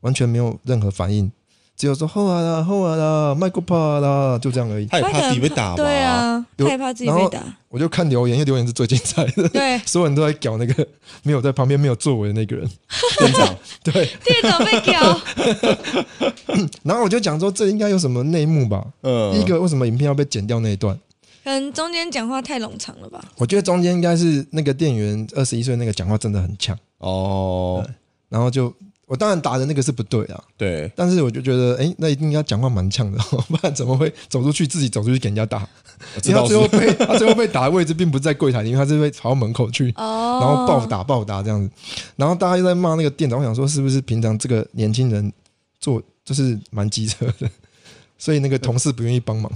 [0.01, 1.31] 完全没有任何反应，
[1.77, 4.85] 只有说后啊啦，后啊啦，麦克帕啦，就这样而已。
[4.85, 5.75] 他也怕自己被打吧？
[5.75, 7.41] 对，啊，有他也怕自己被打。
[7.67, 10.87] 我就看留言，因为留言是最精彩的，对，所有人都在搞那个
[11.23, 12.65] 没有在旁边没有作为的那个人。
[13.19, 15.21] 店长， 对，店长被屌，
[16.83, 18.85] 然后我就讲说这应该有什么内幕吧。
[19.01, 20.97] 嗯，第一个，为什么影片要被剪掉那一段？
[21.43, 23.23] 可能中间讲话太冗长了吧？
[23.37, 27.85] 我觉得中间应该是那个店员二十一岁那个讲话真的很呛，哦，
[28.29, 28.73] 然后就
[29.07, 35.67] 我当然打的那个是不对啊，对，但是我就觉得，哎，那一定要讲话蛮呛的， 不然怎么会走出去自己走出去给人家打？
[36.21, 41.69] 这倒是因为他最后被他最后被打的位置并不是在柜台里面，他是被跑到门口去，哦，然后暴打暴打这样子，
[42.15, 45.31] 然后大家又在骂那个店长，我想说是不是平常这个年轻人
[45.79, 47.47] 做就是蛮机车的，
[48.17, 49.51] 所以那个同事不愿意帮忙，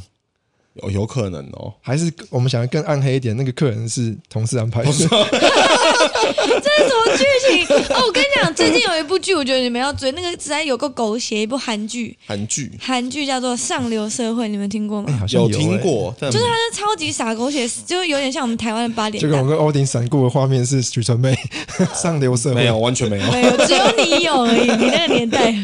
[0.76, 1.74] 有有可能哦。
[1.82, 4.92] 还是我们想要更暗黑一点，那个客人是同事安排的，
[6.62, 7.24] 这是什么剧
[7.66, 7.76] 情？
[7.96, 15.18] 哦，我跟你讲，最近有一部剧，我觉得你们要追，那个实在有个狗血，一部韩剧，韩剧韩剧叫做《上流社会》，你们听过吗？
[15.20, 19.50] 好像有听过，但就是它是超级傻狗血，就有点像我们台湾的八点档就跟我。
[19.50, 21.36] 跟欧丁闪过的画面是许纯妹
[21.94, 23.32] 上流社会，没有，完全没有。
[23.32, 25.52] 没有，只有你有而已，你那个年代。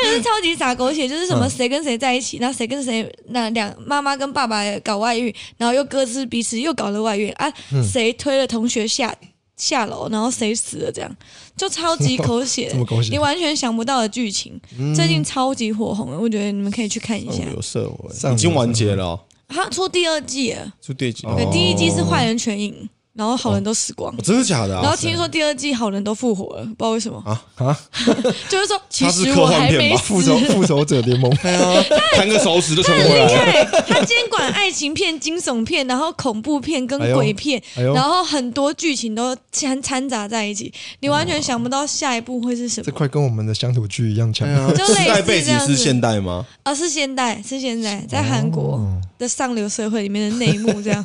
[0.00, 9.12] 那个是超级傻狗血，就是什么谁跟谁在一起，然后谁跟谁那两妈妈跟爸爸搞外遇，然后又各自彼此又搞了外遇啊，谁推了同学下
[9.58, 11.16] 下楼，然后谁死了，这样
[11.56, 12.68] 就超级狗血。
[12.72, 13.10] 这，么狗血。
[13.10, 14.58] 你完全想不到的剧情，
[14.94, 17.42] 最近超级火红的，我觉得你们可以去看一下。
[17.52, 21.22] 有社会上已经完结了哦，他出第二季了，出第几？
[21.22, 21.50] 对，哦。
[21.52, 24.10] 第一季是坏人全赢，然后好人都死光。
[24.14, 24.16] 哦。
[24.22, 24.82] 真的假的啊？
[24.82, 27.20] 然后听说第二季好人都复活了，不知道为什么。
[27.26, 27.42] 啊？
[27.56, 27.78] 啊，
[28.48, 29.86] 就是说 其它是科实我还幻片吧？
[29.88, 33.82] 没死，复仇复仇者联盟， 对啊，弹个手指就全回来了。
[33.88, 42.84] 他监管爱情片、惊悚片，然后恐怖片跟鬼片，然后很多剧情都掺掺杂在一起，你完全想不到下一步会是什么。
[42.84, 42.98] 这么。
[42.98, 44.48] 快跟我们的乡土剧一样强。
[44.74, 45.76] 就类似时代背景这样子。
[45.76, 46.46] 是现代吗？
[46.62, 48.80] 啊，是现代，是现在在韩国
[49.18, 51.04] 的上流社会里面的内幕，这样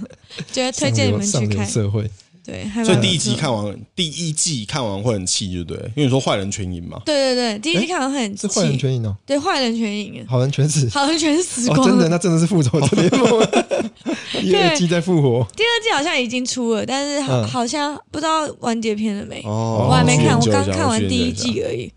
[0.51, 1.67] 觉得推荐你们上流去看。
[1.67, 2.09] 社会，
[2.45, 5.77] 对，还蛮所以第一集看完，第一季看完会很气，对不对？
[5.95, 7.01] 因为你说坏人全赢嘛。
[7.05, 10.89] 对对对，第一季看完会很是坏人气，全赢哦，对，坏人全赢，好人全死。
[10.89, 11.93] 好人全死哦，光了。
[11.93, 13.47] 真的，那真的是复仇者联盟。
[14.41, 19.41] 第二季在复活，第二季好像已经出了，但是好、嗯好像不知道完结篇了没。
[19.45, 21.33] 哦我还没看，我刚看完第一。
[21.33, 21.91] 季而已，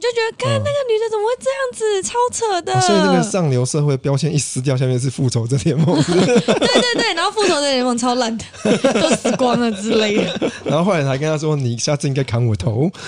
[0.00, 2.72] 你就觉得，看那个女的怎么会这样子，超扯的。
[2.72, 8.44] 哦所以那个上流社会标签一撕掉，下面是复仇者联盟，对对对，然后复仇者联盟超烂的，
[8.98, 10.50] 都死光了之类的。
[10.64, 12.90] 然后后来还跟他说：“你下次应该砍我头。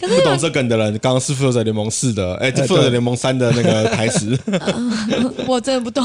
[0.00, 4.38] 不懂这梗的人，刚刚是复仇者联盟四的，哎，对复仇者联盟三的那个台词，
[5.46, 6.04] 我真的不懂，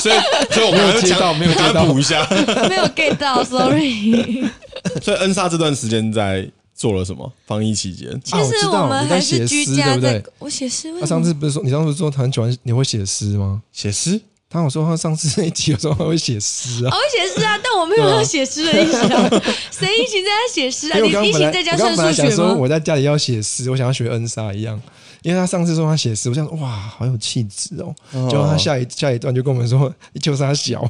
[0.00, 0.14] 所以
[0.50, 2.26] 所以我们没有接到没有接到补一下。
[2.68, 4.44] 没有 get 到，sorry。
[5.02, 7.30] 所以恩莎这段时间在做了什么？
[7.44, 11.04] 防疫期间，其实我知道实们你在还是写诗居家对不对在，我写诗他。
[11.04, 13.60] 上次不是说你上次说他很喜欢你会写诗吗？
[13.72, 14.20] 写诗。
[14.50, 16.96] 他我说他上次那一集有时候他会写诗啊我。
[16.96, 19.28] 会写诗啊，但我没有要写诗的意思啊。
[19.70, 20.96] 谁一起在家写诗啊？
[20.96, 22.34] 你我刚刚本来一起在家算数学吗？
[22.34, 24.80] 说我在家里要写诗，我想要学恩莎一样，
[25.22, 27.94] 因为他上次说他写诗，我想说哇好有气质哦。
[28.30, 30.82] 结果他下一下一段就跟我们说， 就是他小，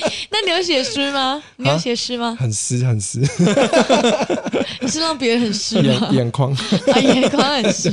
[0.30, 1.42] 那你有写诗吗？
[1.56, 2.36] 你有啊写诗吗？
[2.38, 3.20] 很湿很湿，
[4.80, 6.14] 你是让别人很湿吗 眼？
[6.14, 6.52] 眼眶。
[6.52, 7.90] 啊，眼眶很湿。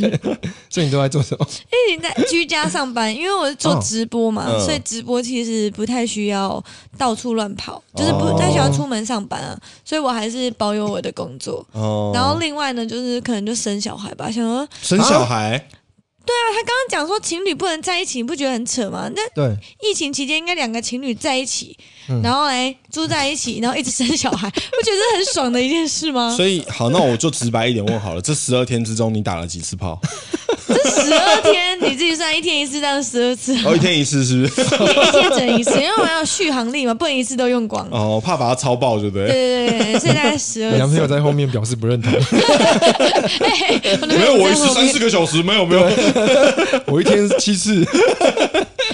[0.69, 1.45] 所以你都在做什么？
[1.71, 6.63] 因为你在居家上班，因为我是做哦直播嘛，嗯所以直播其实不太需要
[6.97, 11.65] 到处乱跑，就是不哦太需要出门上班啊，所以我还是保有我的工作。
[11.73, 15.63] 哦，然后另外呢，就是可能就生小孩吧，想说生小孩，
[16.25, 19.09] 他刚刚讲说情侣不能在一起，你不觉得很扯吗？
[19.13, 26.33] 那对，疫情期间应该两个情侣在一起，嗯然后来住在一起，然后一直生小孩，不觉得是很爽的一件事吗？
[26.35, 29.99] 所以好，那我就直白一点问好了，这十二天之中你打了几次炮？
[30.65, 34.61] 这十二天你自己算一天一次，这样十二次，哦，一天一次是不是？
[34.61, 37.85] 一天整一次，因为我们要续航力嘛，不能一次都用光。
[37.91, 39.27] 哦，怕把它超爆，对不对？
[39.27, 40.75] 对对对，所以大概十二次。
[40.75, 42.11] 你男朋友在后面表示不认同，
[44.07, 45.81] 没有，我一次三四个小时，没有没有。
[46.85, 47.85] 我一天七次，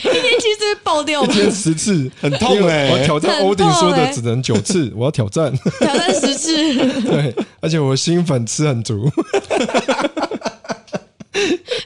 [0.04, 5.54] 一天其实会爆掉一吧，天十次，很痛哎欸我要挑战很欧丁说的只能九次，我要挑战。
[5.80, 6.76] 挑战十次。
[7.04, 9.10] 对，而且我新粉吃很足，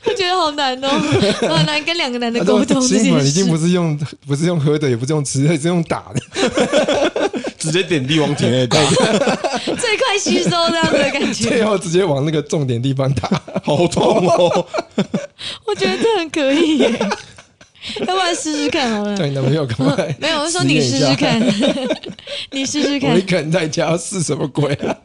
[0.06, 0.88] 我觉得好难哦，
[1.50, 3.58] 我很难跟两个男的沟通这件新粉已经不。
[3.58, 3.98] 是用
[4.28, 6.20] 不是用喝的，也不是用吃的，是用打的，
[7.58, 8.78] 直接点地往体内打，
[9.80, 13.42] 最快吸收这样子的感最觉，后直接往那个重点地方打。
[13.64, 14.66] 好痛哦！
[15.66, 17.00] 我觉得这很可以耶。
[18.08, 19.26] 要不然试试看好了叫。
[19.26, 21.40] 你男朋友赶快 没有，我是说你试试看，
[22.52, 23.22] 你试试看我一。
[23.22, 24.96] 个人在家要试什么鬼啊？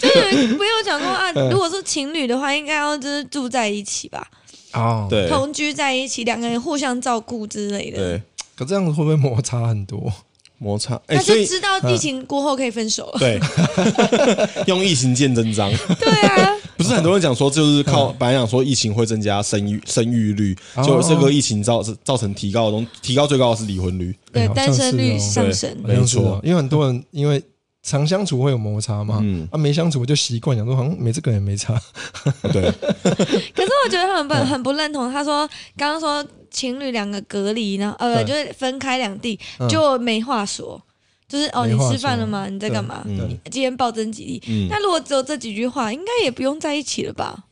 [0.00, 4.26] 就是没有讲过啊，嗯如果是情侣的话，应该要就是住在一起吧，
[4.74, 7.96] 哦，，对同居在一起，两个人互相照顾之类的。
[7.96, 8.22] 对，
[8.56, 10.12] 可这样子会不会摩擦很多？
[10.60, 13.18] 摩擦，哎，那所以就知道疫情过后可以分手了。
[13.20, 13.40] 对，
[14.66, 15.72] 用疫情见真章。
[16.00, 24.14] 对啊，不是很多人讲说，就是嗯靠 本来讲说疫情会增加生育生育率，哦结果这个疫情造造成提高的东，提高最高的是离婚率。
[24.32, 25.76] 对单身率上升。
[25.84, 27.42] 没错因为很多人因为
[27.82, 31.74] 常相处会有摩擦嘛，嗯啊没相处就习惯，想说好像没这个也没差。
[32.52, 32.62] 对，
[33.02, 35.12] 可是我觉得他很不嗯很不认同。
[35.12, 40.80] 他说刚刚说情侣两个隔离，然后呃就是分开两地，嗯就没话说。
[41.28, 42.48] 就是哦，你吃饭了说吗？
[42.48, 43.02] 你在干嘛？
[43.06, 44.42] 嗯你今天暴增几例？
[44.48, 44.66] 嗯。
[44.70, 47.44] 那如果只有这几句话，应该也不用在一起了吧？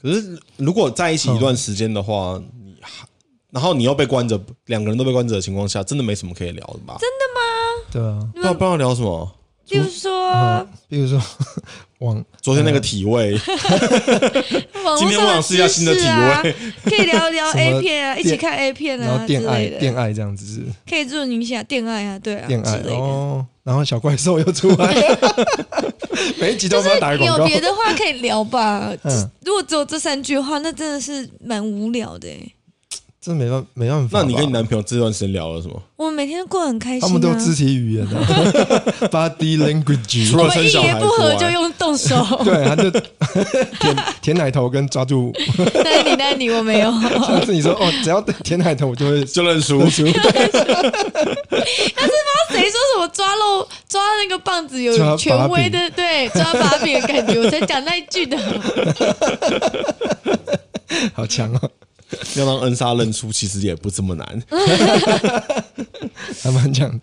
[0.00, 3.06] 可是如果在一起一段时间的话，你还
[3.50, 6.98] 然后你又被关着，两个人都被关着的情况下，真的没什么可以聊的吧？
[7.90, 9.34] 对啊，不知道不知道聊什么。
[9.66, 11.18] 比如说，嗯，比如说
[11.98, 13.32] 往昨天那个体位，
[14.84, 16.54] 网今天我络上的想试一下新的体位。
[16.84, 22.92] 可以聊聊 A 片啊，一起看 A 片啊之然后恋爱恋爱这样子是可以做你一下恋爱啊，对啊，恋爱的。
[22.92, 25.46] 哦，然后小怪兽又出来了，
[26.38, 27.38] 每一集都帮他打个广告。
[27.38, 28.92] 有别的话可以聊吧。
[29.02, 32.54] 嗯如果只有这三句的话，那真的是蛮无聊的欸。
[33.20, 34.20] 这没办没办法。
[34.20, 35.82] 那你跟你男朋友这段时间聊了什么？
[35.96, 38.16] 我们每天都过得很开心、啊，他们都有肢体语言的，
[39.10, 40.30] body language。
[40.30, 42.14] 除了我们一生小孩言不合就用动手。
[42.44, 42.88] 对，他就
[43.80, 45.32] 舔舔奶头跟抓住。
[45.84, 46.90] 但是你，但是你，我没有。
[46.92, 49.80] 上次你说哦，只要舔奶头我就会 就认输。
[49.80, 50.06] 认输。
[52.50, 57.38] 谁说什么抓漏抓那个棒子有权威的对抓把柄的感觉？
[57.38, 58.38] 我才讲那一句的。
[61.12, 61.70] 好强哦，
[62.36, 64.42] 要让恩莎认出，其实也不这么难。
[66.42, 67.00] 还蛮强。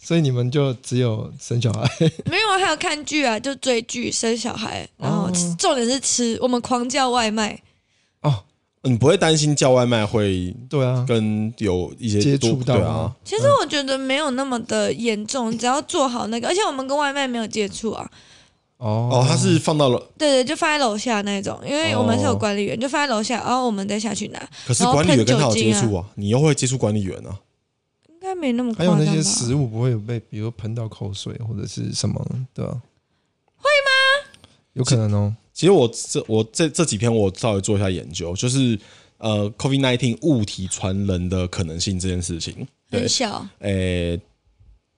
[0.00, 1.86] 所以你们就只有生小孩，
[2.30, 7.60] 没有啊，还有看剧啊，就追剧、生小孩，然后哦重点是吃，我们狂叫外卖。
[8.22, 8.44] 哦，
[8.84, 13.14] 你不会担心叫外卖会对啊，跟有一些接多触到啊？
[13.22, 18.10] 其实我觉得没有那么的严重，只要做好那个，而且我们跟外卖没有接触啊。
[18.78, 24.48] 哦哦，他是放到了，对对，就放在楼下那种，因为我们是有管理员，就放在楼下，然后我们再下去拿。
[24.66, 27.40] 可是管理员跟他有接触啊，你又会接触管理员啊。
[28.08, 29.22] 应该没那么还有那些？
[29.22, 32.72] 食物不会有被，比如喷到口水或者是什么，对吧、
[33.56, 34.30] 会吗？
[34.72, 35.34] 有可能哦。
[35.52, 38.78] 其实我这我这这几天我稍微做一下研究，就是
[39.18, 42.66] 呃，COVID nineteen 物体传人的可能性这件事情。
[42.90, 44.20] 对很，小，诶、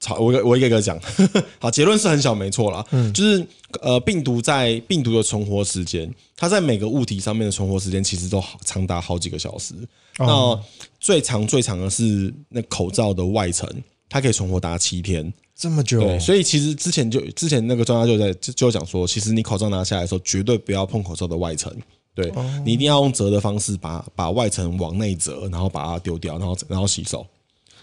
[0.05, 0.99] 好，我我一个一个讲。
[1.61, 2.85] 好，结论是很小，没错啦。
[2.91, 3.47] 嗯，就是
[3.83, 9.75] 呃，病毒在病毒的存活时间，它在每个物体上面的存活时间其实都好长达好几个小时。
[10.19, 13.69] 哦那最长最长的是那口罩的外层，
[14.09, 15.33] 它可以存活达七天。
[15.55, 21.71] 这么久，对，所以其实之前就之前那个专家就在就讲说，其实你口罩拿下来的时候，绝对不要碰口罩的外层。
[22.13, 22.33] 对、
[22.65, 27.25] 你一定要用折的方式把把外层往内折，然后把它丢掉，然后然后洗手。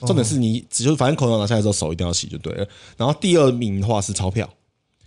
[0.02, 2.68] 重点是你只就是反正口罩拿下来之后手一定要洗就对了。
[2.98, 4.48] 然后第二名的话是钞票，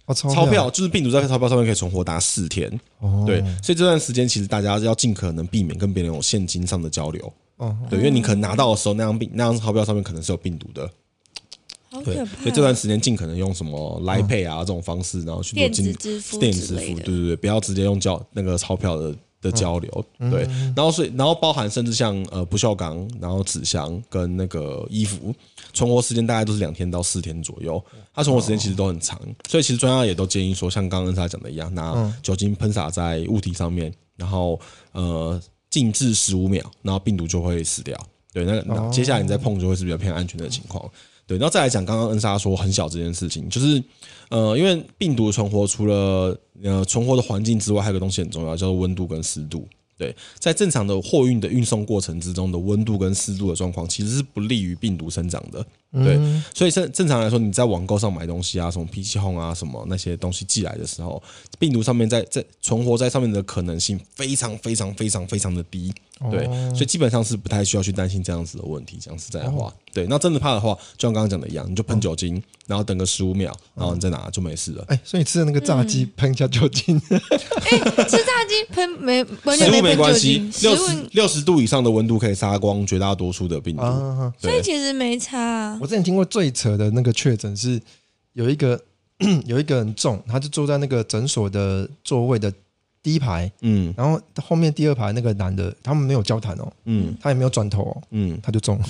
[0.07, 2.68] 哦，钞钞票就是病毒在钞票上面可以存活达四天。
[2.99, 7.32] 哦，对，所以这段时间其实大家要尽可能避免跟别人有现金上的交流。
[7.57, 10.91] 哦，对，因为你可能拿到的时候那张病那张钞票上面可能是有病毒的。
[12.05, 12.43] 对，好可怕。
[12.43, 20.43] 所以这段时间尽可能用什么来 Pay 啊这种方式，然后去做电子金支付电子支付，对对对，不要直接用交那个钞票的的交流，对。
[20.76, 25.34] 然后所以然后包含甚至像呃不锈钢，然后纸箱跟那个衣服，
[25.72, 27.82] 存活时间大概都是两天到四天左右，
[28.14, 29.18] 它存活时间其实都很长，
[29.49, 34.61] 所以其实专家也都建议说，像刚刚恩莎讲的一样，拿酒精喷洒在物体上面，然后
[34.93, 37.99] 呃静置十五秒，然后病毒就会死掉。
[38.32, 40.88] 对，那那接下来你再碰就会是比较偏安全的情况。
[41.31, 43.81] 对，然后再来讲刚刚恩莎说很小这件事情，就是
[44.31, 49.64] 呃，因为病毒存活除了呃存活的环境之外，还有个东西很重要，叫做温度跟湿度。
[50.01, 55.63] 对，在正常的货运的运送过程之中的温度跟湿度的状况，其实是不利于病毒生长的。
[55.93, 56.19] 对，
[56.55, 61.23] 所以正正常来说，你在网购上买东西啊，什么 PC Home 啊，什么那些东西寄来的时候，
[61.59, 65.93] 病毒上面在在存活在上面的可能性非常非常非常非常的低。
[66.31, 68.99] 对，所以基本上是不太需要去担心这样子的问题。
[68.99, 74.85] 讲实在话，对，那真的怕的话，就像刚刚讲的一样，你就喷酒精，然后等个十五秒，然后你再拿就没事了。
[74.89, 83.82] 哎，所以你吃的那个炸鸡喷一下酒精， 哎吃炸鸡喷没完食物没关系精，，六十六十度以上的温度可以杀光绝大多数的病毒。
[83.82, 85.78] 啊，所以其实没差啊。
[85.80, 87.80] 我之前听过最扯的那个确诊是
[88.32, 88.80] 有一个
[89.45, 92.53] 有一个人中，他就坐在那个诊所的座位的
[93.03, 98.84] 第一排，嗯然后后面第二排那个男的，他们没有交谈哦，嗯他也没有转头哦，嗯，他就中了。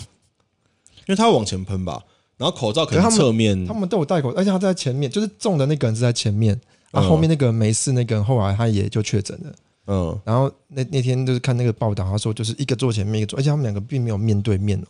[1.07, 2.01] 因为他会往前喷吧，
[2.36, 6.55] 然后口罩可能侧面他们都有戴口罩，而且他在前面，就是中的那个人是在前面，
[6.92, 9.53] 啊，嗯后面那个没事，那个人后来他也就确诊了。
[9.91, 10.18] 嗯。
[10.24, 14.86] 然后那那天就是看那个报道，他说就是一个坐前面，一个坐，而且他们两个并没有面对面哦，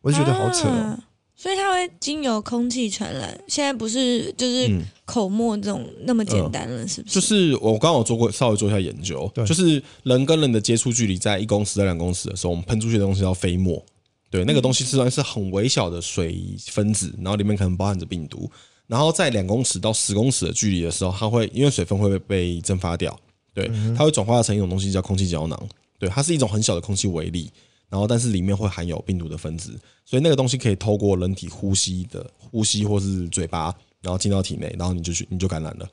[0.00, 0.72] 我就觉得好扯哦。
[0.72, 1.04] 啊
[1.40, 4.82] 所以它会经由空气传染，现在不是就是嗯。
[5.06, 7.14] 口沫这种那么简单了，是不是？
[7.14, 9.42] 就是我刚刚有做过稍微做一下研究，对。
[9.46, 13.82] 就是人跟人的接触距离在一公尺到两公尺的时候，我们喷出去的东西叫飞沫。
[14.30, 18.48] 对，那个东西虽然是很微小的水分子，然后里面可能包含着病毒，
[18.86, 23.18] 然后在两公尺到十公尺的距离的时候，它会因为水分会被被蒸发掉，
[23.52, 27.50] 对，它会转化成一种东西叫空气胶囊，对，它是一种很小的空气微粒，
[27.88, 35.88] 然后但是里面会含有病毒的分子，所以那个东西可以透过人体呼吸的呼吸或是嘴巴，然后进到体内，然后你就去你就感染了。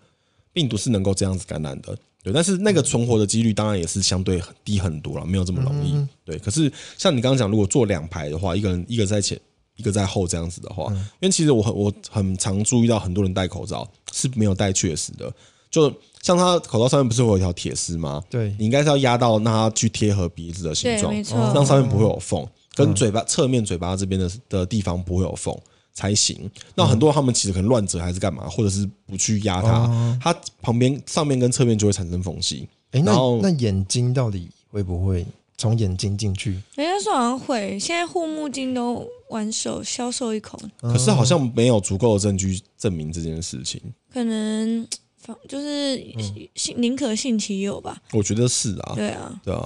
[0.54, 6.36] 病毒是能够这样子感染的，对，但是那个存活的几率当然也是相对很低很多了，没有这么容易，对。
[6.40, 9.40] 可是像你刚刚讲，如果坐两排的话，一个人一个在前，
[9.76, 15.32] 一个在后这样子的话，因为其实我很我很常注意到很多人戴口罩是没有戴确实的，
[15.70, 15.94] 就
[16.28, 18.22] 像他口罩上面不是会有一条铁丝吗？
[18.30, 25.58] 对你应该是要压到让它去贴合鼻子的形状，对没错让上面不会有缝，跟嘴巴侧面嘴巴这边的的地方不会有缝。
[25.94, 26.48] 才行。
[26.76, 32.70] 那很多他们其实可能乱折还是干嘛，或者是不去压它，它旁边上面跟侧面就会产生缝隙。
[32.92, 35.26] 哎，那那眼睛到底会不会
[35.58, 36.52] 从眼睛进去？
[36.76, 43.82] 人家说好像会，现在护目镜都玩手销售一空，可是好像没有足够的证据证明这件事情。
[44.14, 45.07] 可能放
[45.48, 46.02] 就是
[46.56, 48.02] 信宁可信其有吧。
[48.12, 49.62] 我觉得是啊，对啊，对啊，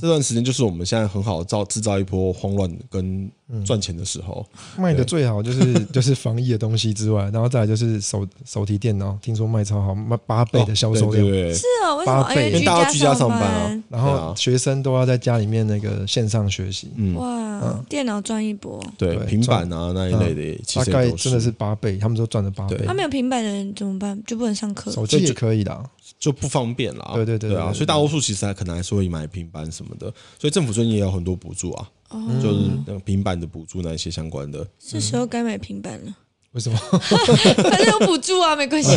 [0.00, 3.30] 这段时间就是我们现在很好造制造一波慌乱跟
[3.64, 4.44] 赚钱的时候。
[4.76, 11.24] 卖的最好就是 就是防疫的东西之外，然后再来就是手手提电脑，听说卖超好，卖八倍的销售量。
[11.26, 12.22] 哦对对对是啊，为什么？
[12.22, 18.82] 八倍因为大家居家上班然后学生都要在家里面那个线上学习，嗯，哇，电脑赚一波。
[18.96, 22.86] 对对平板啊那一类的，其大概真的是八倍，他们说赚了八倍对。
[22.86, 24.20] 他没有平板的人怎么办？
[24.26, 24.90] 就不能上课。
[24.90, 25.82] 手机也可以啦，
[26.18, 27.12] 就不方便了。
[27.14, 30.06] 对对对对啊，所以大多数其实还可能还是会买平板什么的，
[30.38, 34.66] 所以政府最近也有很多补助啊，哦，就是那个平板的补助那一些相关的。
[34.78, 36.14] 是时候该买平板了。
[36.52, 36.78] 为什么？
[36.78, 38.96] 反正有补助啊，没关系。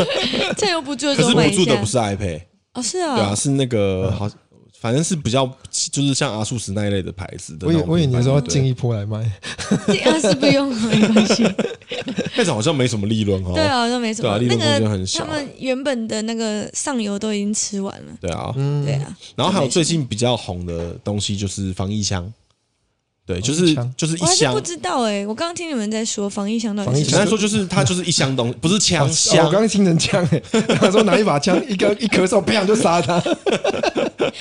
[0.56, 1.86] 趁有补助的时候买一下补助的不。
[1.86, 2.40] 是 iPad，
[2.72, 4.28] 哦，是啊，对啊，是那个好，
[4.78, 5.46] 反正是比较
[5.90, 7.72] 就是像阿素斯那一类的牌子的我。
[7.86, 9.30] 我以为你说进一波来卖，
[9.86, 11.44] 这样是不用，没关系。
[12.36, 13.52] 那种好像没什么利润哦。
[13.54, 14.28] 对啊，都没什么。
[14.28, 18.12] 对啊利润空间很小他们原本的那个上游都已经吃完了。
[18.20, 22.30] 对啊，嗯对啊，然后还有最近比较红的东西就是防疫箱，
[23.26, 24.60] 对，就是就是一箱我还是不。
[24.60, 30.40] 知道哎，我刚刚听你们在说防疫箱到防疫箱底是什么简单说就是它就是一箱东，不是枪哦箱我刚，刚听成枪诶，
[30.78, 33.20] 他说拿一把枪，一个一咳嗽，砰就杀他。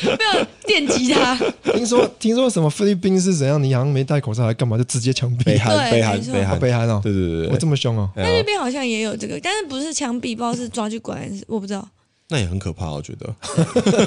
[0.03, 1.36] 没有电击他。
[1.63, 3.61] 听说听说什么菲律宾是怎样？
[3.61, 4.77] 你好像没戴口罩还干嘛？
[4.77, 5.57] 就直接枪毙北。
[5.57, 8.07] 韩对北韩北韩，北韩哦，对对对对我对这么凶哦。
[8.13, 11.88] 对啊那那边好像也有这个，但是不是枪毙，不知道是抓去关还是我不知道。
[12.36, 13.33] 那也很可怕，我觉得，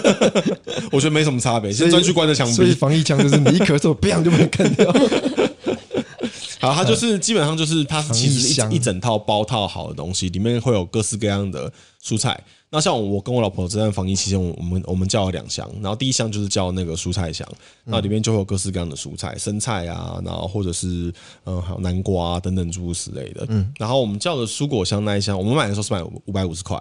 [0.93, 2.75] 我觉得没什么差别，所以先专去关着枪所以。
[2.75, 4.93] 防疫枪就是你一咳嗽，砰就被人干掉。
[6.61, 11.73] 好，它就是基本上就是它是其实一一整套包套好的东西，里面会有各式各样的
[12.05, 12.39] 蔬菜。
[12.71, 17.49] 那像我跟我老婆这段防疫期间，我我们我们叫了两箱，然后第一箱就是叫那个蔬菜箱，
[17.85, 21.11] 那里面就会有各式各样的蔬菜，生菜啊，然后或者是
[21.47, 23.47] 嗯还有南瓜、啊、等等诸如此类的。
[23.49, 26.79] 嗯，然后我们叫的蔬果箱那一箱，我们买的时候是买五百五十块，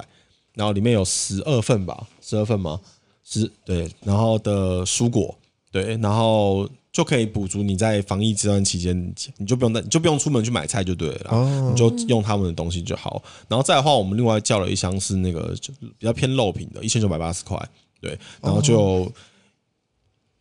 [0.58, 2.80] 然后里面有十二份吧，十二份吗？
[3.24, 5.38] 十对，然后的蔬果
[5.72, 13.22] 对，然后就可以补足你在防疫这段期间，你就不用带，你就不用出门去买菜就对了啦，哦你就用他们的东西就好。
[13.48, 17.58] 然后再的话，我们另外叫了一箱是那个就比较偏肉品的，一千九百八十块，
[18.02, 19.12] 对，然后就、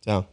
[0.01, 0.25] 这样。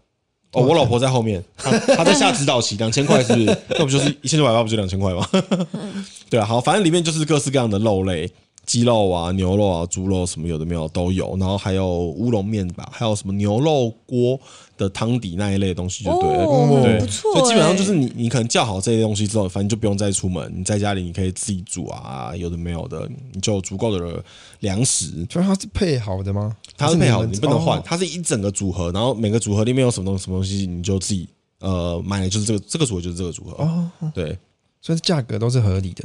[0.53, 3.47] 哦，我老婆在后面， 她她在下指导棋，两千块是不是？
[3.77, 5.29] 那不就是一千九百八，不就两千块吗？
[6.31, 8.31] 对啊，好，反正里面就是各式各样的肉类，
[8.67, 14.39] 鸡肉啊、牛肉啊、猪肉什么有的没有都有，然后还有乌龙面吧，还有什么牛肉锅
[14.77, 16.45] 的汤底那一类的东西就对了。
[16.45, 24.25] 哦对，不错所以基本上欸就是你，你可能叫好这些东西之后，反正就不用再出门，你在家里你可以自己煮啊，有的没有的，你就有足够的
[24.61, 25.25] 粮食。
[25.27, 26.57] 就是它是配好的吗？
[26.77, 31.29] 它是配好的，你不能换哦，它是一整个组合，然后每个组合里面有什么东什么东西，你就自己
[31.61, 33.63] 呃买的就是这个这个组合就是这个组合。
[33.63, 34.39] 哦，对，
[34.81, 36.05] 所以价格都是合理的。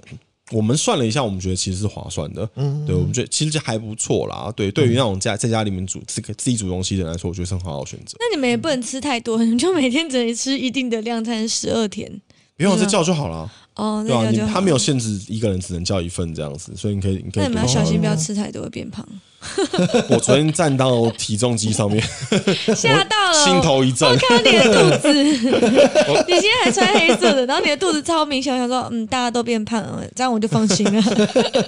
[0.51, 2.49] 我们算了一下，我们觉得其实是划算的。
[2.55, 4.51] 嗯，对，我们觉得其实就还不错啦。
[4.55, 8.17] 对，对于那种家在家里面煮自己自己煮东西的人来说，我觉得是很好的选择。
[8.19, 12.21] 那你们也不能吃太多，你就每天只能吃一定的量，才能十二天。
[12.57, 19.07] 不用再叫就好了，哦，对啊，他没有限制一个人只能叫一份这样子，所以你可以你可以那你们要小心，哦不要吃太多会变胖。
[20.09, 22.03] 我昨天站到体重机上面，
[22.75, 24.15] 吓到了，心头一震我。
[24.17, 31.03] 看到你的肚子， 你今天还穿黑色的，然后你的肚子超明显，我想说，嗯，大家都变胖了，这样我就放心了。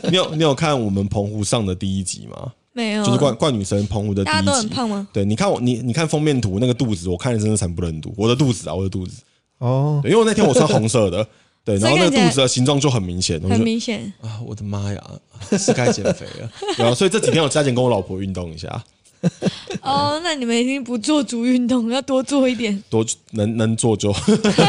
[0.10, 2.52] 你有你有看我们澎湖上的第一集吗？
[2.74, 4.54] 没有，就是怪怪女神澎湖的第一集大家都。
[4.54, 5.08] 很胖吗？
[5.12, 8.14] 对，你看我，你你看封面图那个肚子，我看着真的惨不忍睹。
[8.18, 9.22] 我的肚子啊，我的肚子，
[9.60, 11.26] 哦，因为我那天我穿红色的，
[11.64, 14.12] 对，然后那个肚子的形状就很明显，很明显。
[14.22, 15.04] 啊，我的妈呀，
[15.60, 16.52] 是该减肥了。
[16.78, 18.84] 然后所以这几天我加紧跟我老婆运动一下，
[19.82, 24.12] 哦，那你们一定不做足运动，要多做一点，多能能做就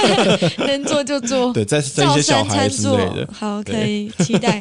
[0.66, 1.51] 能做就做。
[1.55, 3.26] 对，再生一些小三孩之类的。
[3.32, 4.61] 好，可以期待。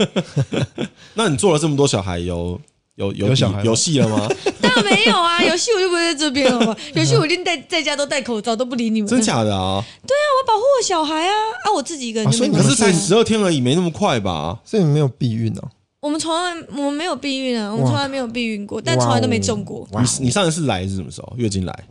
[1.14, 2.58] 那你做了这么多小孩，有
[3.02, 4.30] 有有有小孩吗有戏了吗？
[4.62, 6.76] 当然没有啊， 游戏我就不会在这边了嘛。
[6.94, 9.10] 游戏我一定在在家都戴口罩，都不理你们。
[9.10, 9.84] 真假的啊？
[10.08, 11.34] 对啊我保护我小孩啊
[11.66, 11.74] 啊！
[11.74, 14.60] 我自己一个人啊所以你可是才十二天而已，没那么快吧？
[14.64, 15.68] 所以你没有避孕哦。
[16.00, 19.88] 我们从来我们没有避孕啊，我们哇从来没有避孕过，但从来都没中过。
[19.92, 21.34] 哇你你上一次来是什么时候？
[21.38, 21.84] 月经来？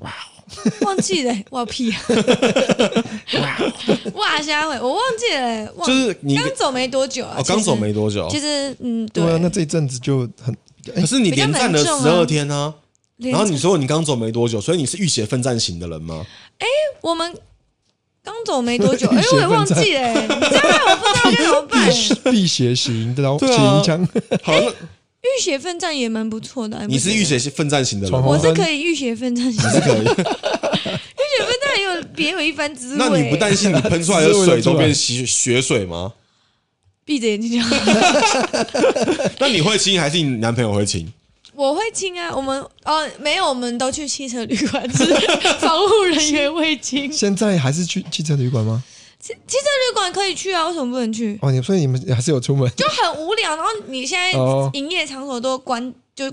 [0.81, 2.03] 忘记了、哇屁啊！
[4.15, 10.53] 哇瞎回，我忘记了、欸，忘就是你刚走没多久啊，刚走没多久，其实嗯，对，对啊，那这一阵子就很
[10.91, 12.75] 可是你连战了十二天呢、
[13.17, 16.25] 连然后你说你刚走没多久，所以你是浴血奋战型的人吗？
[16.59, 16.67] 哎
[17.01, 17.35] 我们
[18.23, 22.15] 刚走没多久， 哎、我也忘记了、欸，你这样让我不知道该怎么办、 欸。
[22.31, 23.81] 辟邪型的，然后对啊。
[23.81, 24.09] 血枪，
[24.43, 30.05] 好，那浴血奋战也蛮不错的，你是浴血奋战型的人吗，我是可以浴血奋战型，是可以。
[31.21, 36.13] 浴血奋战也有别有一番滋味、那你不担心你喷出来的水都变血血水吗？
[37.11, 37.75] 闭着眼睛就好？
[39.41, 41.13] 那你会亲还是你男朋友会亲？
[41.57, 45.15] 我会亲啊，我们哦没有，我们都去汽车旅馆，只 是
[45.59, 47.13] 防护人员会亲。
[47.13, 48.81] 现在还是去汽车旅馆吗？
[49.19, 51.37] 汽汽车旅馆可以去啊，为什么不能去？
[51.43, 56.33] 哦，你所以你们还是有出门就很无聊，然后你现在哦营业场所都关，就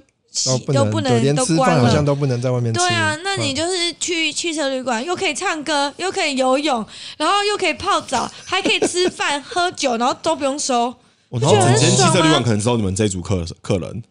[0.73, 1.81] 都不能连吃都关了。
[1.81, 2.79] 饭好像都不能在外面吃。
[2.79, 6.85] 对啊，那你嗯就是去汽车旅馆，又可以唱歌，又可以游泳，
[7.17, 10.93] 然后又可以泡澡，还可以吃饭喝酒，然后都不用收。
[11.29, 14.03] 然后整间汽车旅觉得很爽啊馆可能只有你们这一组客客人，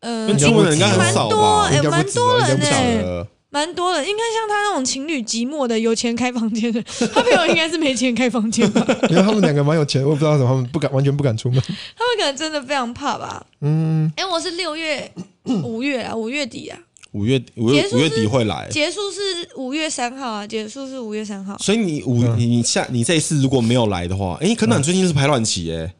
[0.00, 1.70] 呃，跟出门的人应该很少蛮多吧？
[1.70, 3.26] 蛮多应该不人呢、不晓得。
[3.50, 6.80] 蛮多的，应该像他那种情侣寂寞的，有钱开房间的，
[7.12, 8.86] 他朋友应该是没钱开房间吧？
[9.10, 11.60] 因为他们两个蛮有钱，我也不知道为什么他们不敢，完全不敢出门。
[11.60, 13.44] 他们可能真的非常怕吧？
[13.60, 15.10] 嗯，哎、我是六月、
[15.64, 16.78] 五月啊，五月底啊，
[17.12, 21.58] 五月五月五月底会来，结束是五月三号啊，结束是五月三号。
[21.58, 25.92] 所以你五嗯你你下你这一次如果没有来的话，哎，可能你最近是排卵期哎，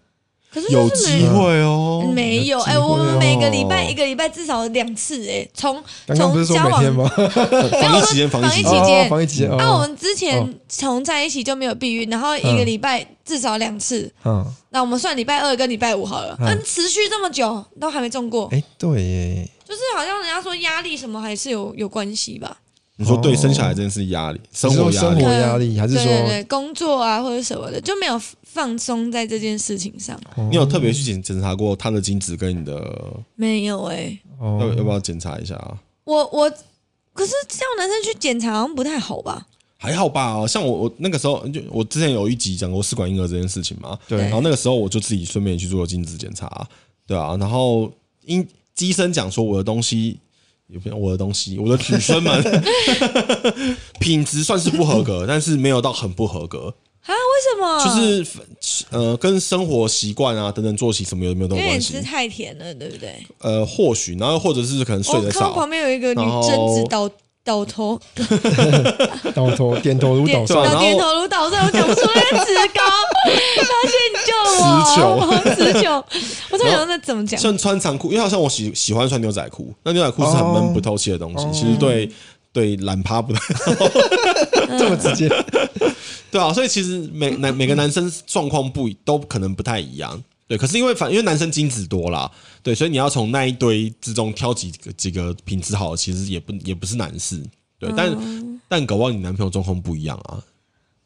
[0.52, 2.10] 可是有就是机会哦。
[2.12, 5.82] 没有哎、我们每个礼哦拜一个礼拜至少两次哎、从
[6.16, 7.08] 从交往每天吗？
[7.80, 9.50] 防疫期间，防疫期间，防疫期间哦防疫期间。
[9.50, 14.12] 啊，我哦，们之前从在一起就没有避孕，然后一个礼拜至少两次。
[14.24, 22.56] 嗯，那我们算礼拜二跟礼拜五好了，嗯嗯，持续这么久都还没中过，哎，对耶，就是好像人家说压力什么还是有有关系吧？
[23.00, 25.00] 你说对生小孩这件事压力，生你是活压力。
[25.00, 30.20] 说生活，压力，还是对对对，工作啊或者什么的就没有放松在这件事情上，
[30.50, 32.94] 你有特别去检检查过他的精子跟你的，
[33.36, 34.74] 没有哎、要哦。
[34.76, 35.54] 要不要检查一下？
[35.54, 35.78] 啊？
[36.04, 36.50] 我我
[37.14, 39.46] 可是叫男生去检查好像不太好吧？
[39.78, 44.18] 还好吧，像我我那个时候就我之前有一集讲过试管婴儿这件事情嘛，对。
[44.18, 46.68] 然后那个时候我就自己顺便去做了精子检查，
[47.06, 47.90] 对啊，然后
[48.26, 48.46] 因
[48.78, 50.18] 医生讲说我的东西。
[50.70, 52.42] 也不我的东西，我的子孙们
[54.00, 57.12] 品质算是不合格，但是没有到很不合格，啊？
[57.12, 57.84] 为什么？
[57.84, 57.90] 就
[58.24, 62.10] 是呃跟生活习惯啊等等作息什么有没有都有关系因为你吃？
[62.10, 63.14] 太甜了，对不对？
[63.40, 67.10] 呃，或许，然后或者是可能睡我看得少，旁边有一个女然后贞子倒
[67.50, 67.98] 倒头，
[69.34, 70.78] 倒头点头如点捣蒜。
[70.78, 72.80] 点头如捣蒜，我讲不出那个词高，
[73.66, 74.46] 发现你救了
[75.26, 75.96] 我，词穷，
[76.50, 77.40] 我突然想到那怎么讲？
[77.40, 81.50] 像穿长裤，因为好像我喜喜欢穿牛仔裤，那牛仔裤是很闷不透气的东西，哦。
[81.52, 82.08] 其实对
[82.52, 83.74] 对懒趴不太好。
[84.78, 85.28] 这么直接，
[86.30, 90.22] 对啊，所以其实每男每个男生状况不都可能不太一样。
[90.50, 92.28] 对，可是因为反因为男生精子多啦，
[92.60, 97.40] 对，所以你要从那一堆之中挑几个几个品质好的，其实也不也不是难事。
[97.78, 100.42] 对，但、但搞不好你男朋友状况不一样啊。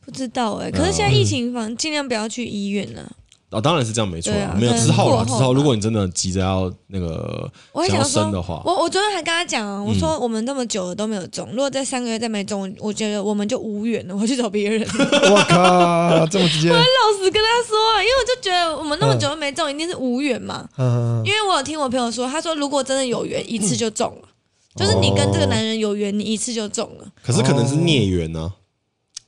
[0.01, 3.17] 不知道哎，可是现在疫情防，尽量不要去医院了。
[3.55, 14.81] 啊，当然是这样，没错没有之后了，之后如果你真的急着要那个想要我还想说生的话，，我我昨天还跟他讲啊，我说我们那么久了都没有中，如果这三个月再没中，我觉得我们就无缘了，我去找别人。
[14.91, 20.69] 我靠，这么直接，我老实跟他说啊，因为我就觉得我们那么久都没中，一定是无缘嘛。
[20.77, 24.29] 嗯，因为我有听我朋友说，他说如果真的有缘，一次就中了，
[24.77, 27.07] 就是你跟这个男人有缘，你一次就中了。
[27.25, 28.53] 可是可能是孽缘呢、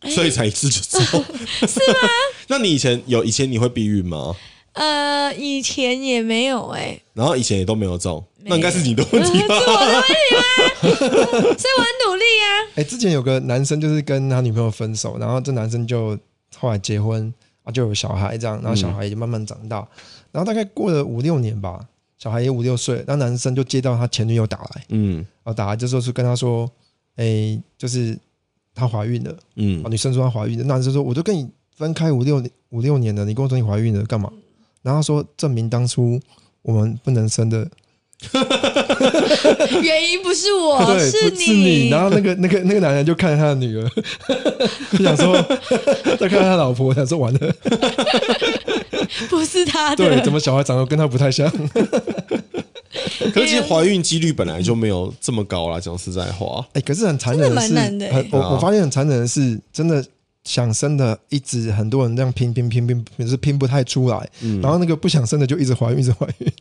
[0.01, 1.01] 哎所以才一次就中，
[1.66, 2.09] 是吗？
[2.49, 4.34] 那你以前有以前你会避孕吗？
[4.72, 9.55] 呃，以前也没有哎、然后以前也都没有中，那应该是你的问题吧？
[10.82, 12.47] 所以我很努力啊。
[12.76, 16.18] 哎，之前有个男生就是跟他女朋友分手，然后这男生就
[16.59, 17.32] 后来结婚
[17.62, 19.76] 啊，就有小孩这样，然后小孩也慢慢长大，
[20.30, 21.80] 然后大概过了五六年吧，
[22.18, 25.16] 小孩也五六岁，那男生就接到他前女友打来，嗯。
[25.42, 26.70] 然后打来就说是跟他说，
[27.16, 28.14] 哎，就是
[28.74, 29.82] 她怀孕了，嗯。
[29.82, 34.31] 啊，女生说她怀孕了，那男生说我就跟你分开五六五六年了，你跟我说你怀孕了干嘛？
[34.83, 36.20] 然后他说证明当初
[36.62, 37.68] 我们不能生的，
[39.83, 41.89] 原因不是我，对，是你。
[41.89, 43.89] 然后那个那个那个男人就看着他的女儿，
[44.97, 45.37] 就想说，
[46.18, 47.39] 再看他老婆，想说完了，
[49.29, 49.97] 不是他的。
[49.97, 51.51] 对，怎么小孩长得跟他不太像？
[53.35, 57.74] 可是其实怀孕几率本来就没有这么高啦，讲实在话，哎，可是很残忍的是，
[58.31, 60.03] 我啊我发现很残忍的是，真的
[60.47, 66.53] 想生的一直很多人这样拼拼拼拼，就是拼不太出来，嗯然后那个不想生的就一直怀孕，一直怀孕，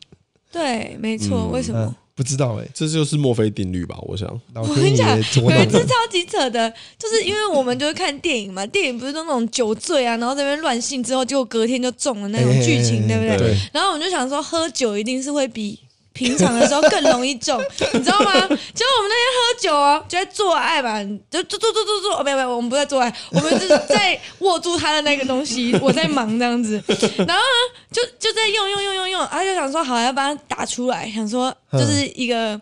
[0.52, 1.46] 对，没错。
[1.48, 3.96] 为什么？，不知道哎，这就是墨菲定律吧？
[4.02, 6.68] 我想，我跟你讲，有一次超级扯的，
[6.98, 13.38] 就是因为我们就是看电影嘛，电影不是都那种酒醉啊，然后在那边乱性之后，结果隔天就中了那种剧情，哎对不对？
[13.38, 15.78] 对，然后我们就想说，喝酒一定是会比
[16.16, 17.62] 平常的时候更容易中，
[17.92, 18.32] 你知道吗？
[18.32, 32.58] 结果我们那天喝酒哦，就在做爱嘛，就做做做做做，哦，没有没有，我们不在做爱，我们就是在握住他的那个东西， 我在忙这样子，然后呢，就就在用用用用用，他就想说好要把它打出来，想说就是一个。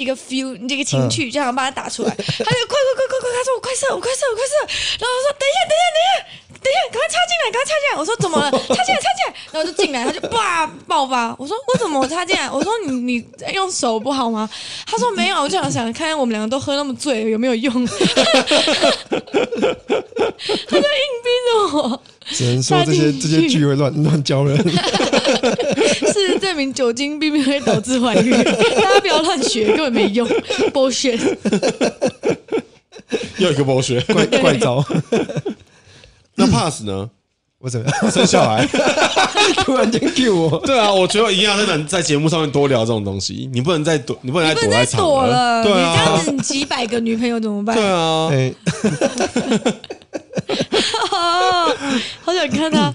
[0.00, 2.10] 一个 feel，你这个情绪，就想把它打出来。
[2.10, 2.48] 他就快快
[2.96, 4.54] 快快快，他说我快射，我快射，我快射。
[4.98, 6.12] 然后我说等一下，等一下，等一下，
[6.56, 8.00] 等一下，赶快插进来，赶快插进来。
[8.00, 8.50] 我说怎么了？
[8.50, 9.34] 插进来，插进来。
[9.52, 11.36] 然后就进来，他就叭爆发。
[11.38, 12.50] 我说我怎么我插进来？
[12.50, 13.22] 我说你你
[13.52, 14.48] 用手不好吗？
[14.86, 17.70] 他说没有，我就想想看我们两个都喝那么醉有没有用。
[17.86, 17.94] 他
[20.76, 20.82] 就硬
[21.22, 24.56] 逼着我，只能说这些这些剧会乱乱教人。
[26.00, 30.26] 事实证明酒精并不会导致怀孕， 大家不要乱学，根本没用
[30.72, 31.20] ，bullshit。
[33.38, 34.00] 又一个剥削。
[34.02, 34.84] 怪怪招。
[36.36, 37.08] 那 pass 呢？
[37.58, 38.10] 我怎么样？
[38.10, 38.66] 生小孩。
[39.64, 43.48] 突然间 Q 我，对啊，我觉得一样很难在节目上面多聊这种东西。
[43.52, 47.74] 你不能再躲，你不能再不能再躲在场躲了，对你这样啊，子你几百个女朋友怎么办？
[47.76, 48.54] 对啊，哎，
[51.12, 51.76] 哦，
[52.22, 52.94] 好想看他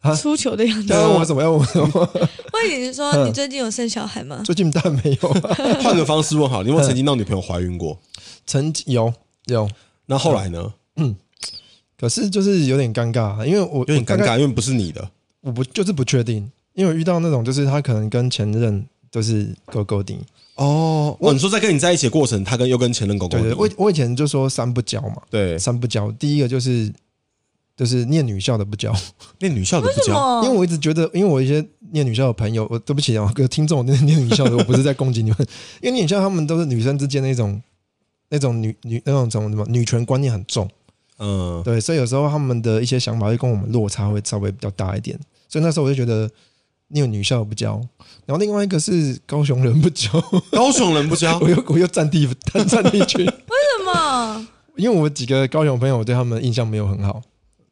[0.00, 0.92] 啊出糗的样子。
[0.92, 1.42] 要问我什么？
[1.42, 2.10] 要问我什么？
[2.52, 4.40] 问你是说你最近有生小孩吗？
[4.44, 7.98] 最近当然没有啊， 换个方式问好，你有没有曾经让女朋友怀孕过？
[8.46, 9.12] 曾经有
[9.46, 9.68] 有，
[10.06, 10.72] 那后来呢？
[10.96, 11.16] 嗯
[11.98, 15.08] 可是就是有点尴尬，因为我有点尴尬，因为不是你的。
[15.40, 20.20] 我不就是不确定，因为我遇到那种就是他可能跟前任都是勾勾顶，
[20.56, 26.92] 哦，哦，你说在跟你在一起的过程，他跟又跟前任狗狗对我我以前就说三不交嘛，对，三不交，第一个就是
[27.76, 28.90] 就是念女校的不交，
[29.40, 30.44] 念女校的不交，么？
[30.44, 35.38] 因为我一直觉得，因为我一些念女校的朋友，我对不起啊，各位听众，念念女校的，我不是在攻击你们，
[35.82, 37.60] 因为念女校他们都是女生之间的一种
[38.30, 40.66] 那种女女那种什么什么女权观念很重，
[41.18, 46.30] 嗯，对，所以有时候他们的一些想法会跟我们落差会稍微比较大一点，所以那时候我就觉得
[46.88, 47.80] 念女校的不交，
[48.26, 50.08] 然后另外一个是高雄人不交，
[50.50, 54.46] 高雄人不交 我，又我又占地占占地区，为什么？
[54.76, 57.22] 因为我几个高雄朋友，我对他们印象没有很好。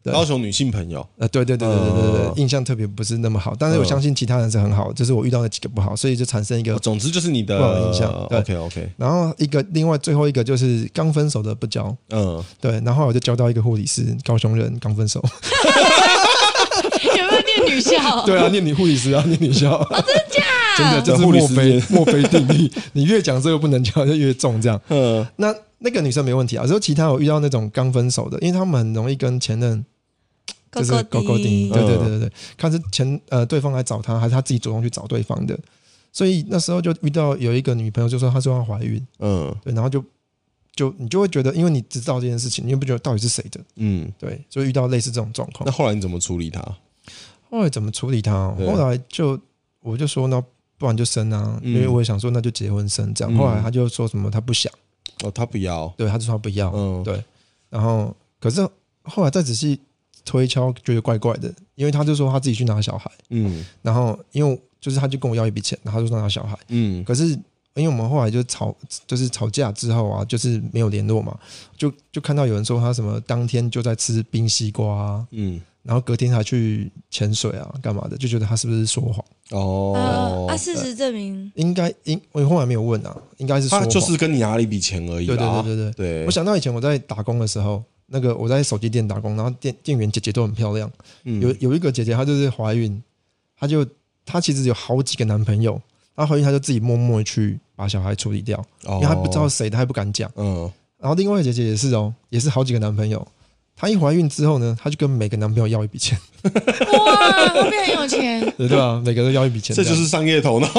[0.03, 0.12] 对。
[0.12, 6.79] 高雄女性朋友，呃，对对对对对对印象特别不是那么好，但是我嗯相信其他人是很好，就是我遇到的几个不好，所以就产生一个。
[6.79, 8.27] 总之就是你的不好印象。
[8.29, 8.39] 对。
[8.39, 15.23] OK OK，然后一个另外最后一个就是刚分手的不交，嗯，对，然后我就交到一个护理师，高雄人刚分手，
[17.75, 18.25] 女校？
[18.27, 20.43] 对啊，念女护理师啊，念女校，真的假？
[20.79, 24.81] 真的这是墨菲墨菲定律， 你越讲这个不能讲就越重这样。
[24.89, 29.85] 嗯，那那个女生没问题啊，只有其他我遇到那种刚分手的，因为他们很容易跟前任
[30.72, 35.57] 就是勾勾顶，对对对对对，看是前呃对方来找他，还是他自己主动去找对方的。
[36.12, 40.05] 所以那时候就遇到有一个女朋友，就说她说她怀孕，嗯对，然后就
[40.75, 45.72] 就你就会觉得，因为你知道这件事情，你又不觉得到底是谁的，嗯，对，就遇到类似这种状况那。
[45.72, 46.61] 后来你怎么处理他？
[47.55, 48.52] 后来怎么处理他？
[48.57, 49.38] 后来就
[49.80, 50.42] 我就说那
[50.76, 51.72] 不然就生啊，嗯。
[51.72, 53.32] 因为我也想说那就结婚生这样。
[53.32, 53.36] 嗯。
[53.36, 54.72] 后来他就说什么他不想，
[55.22, 57.22] 哦，他不要，对，他就说他不要，嗯，对，
[57.70, 58.68] 然后可是
[59.05, 59.78] 后来再仔细
[60.24, 63.64] 推敲，觉得怪怪的，因为他就说他自己去拿小孩，嗯。
[63.82, 67.05] 然后因为就是他就跟我要一笔钱，然后他就说拿小孩，嗯。
[67.05, 67.28] 可是
[67.74, 68.74] 因为我们后来就吵，
[69.07, 71.38] 就是吵架之后啊，就是没有联络嘛，
[71.76, 79.24] 就就看到有人说他什么当天就在吃冰西瓜、啊，嗯，然后隔天还去潜水啊，干嘛的，就觉得他是不是说谎？
[79.51, 85.93] 哦呃，啊，，事实证明，应该应我后来没有问啊，应该是说谎他就是跟你拿了一笔钱而已对对啦，对对对。
[85.93, 90.91] 对我，想到以前我在打工的时候，那个我在手机店打工，然后店店员姐姐都很漂亮。
[91.24, 93.03] 嗯有有一个姐姐，她就是怀孕，
[93.59, 93.87] 她就
[94.24, 95.78] 她其实有好几个男朋友，
[96.16, 100.30] 她怀孕她就自己默默去把小孩处理掉，因因为她不知道，谁，她也不敢讲。
[100.37, 103.26] 嗯，然后另外一个姐姐也是哦，也是好几个男朋友。
[103.77, 109.03] 她一怀孕之后呢，她就跟每个男朋友要一笔钱，哇，我变很有钱， 对对吧？
[109.05, 110.68] 每个都要一笔钱，这就是商业头脑，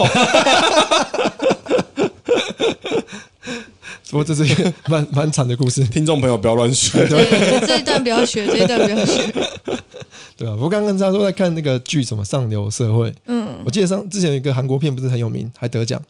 [4.10, 9.24] 不过这是一个蛮蛮惨的故事，听众朋友不要乱学，对这一段不要学，这一段不要学。
[10.38, 10.54] 对吧？
[10.60, 15.98] 我刚刚他说在看那个剧什么《上流社会》，嗯，我记得上之前有一个韩国片不是很有名，还得奖，《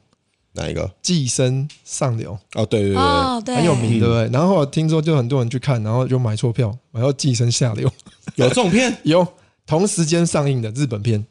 [0.55, 0.89] 哪一个？
[1.01, 2.31] 寄生上流》。
[2.59, 4.29] 哦，对对对，哦，对，很有名，对不对？
[4.31, 7.89] 然后我听说就很多人去看，然后就买错票，买到寄生下流。
[8.35, 9.25] 有这种片， 有
[9.67, 11.25] 同时间上映的日本片，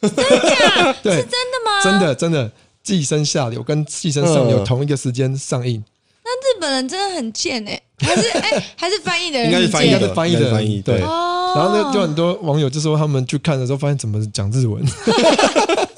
[0.00, 0.24] 真的？
[1.02, 1.82] 对，真的吗？
[1.84, 2.50] 真的真的
[2.82, 5.82] 寄生下流跟寄生上流嗯同一个时间上映，
[6.24, 10.14] 那日本人真的很贱哎，还是哎，还是翻译的人应该是翻译的，
[10.54, 11.00] 翻译对。
[11.00, 14.80] 然后呢，就很多网友就说他们去看的时候发现怎么讲日文，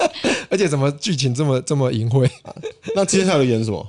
[0.53, 2.29] 而且怎么剧情这么这么淫秽。
[2.95, 3.83] 那接下来演什么？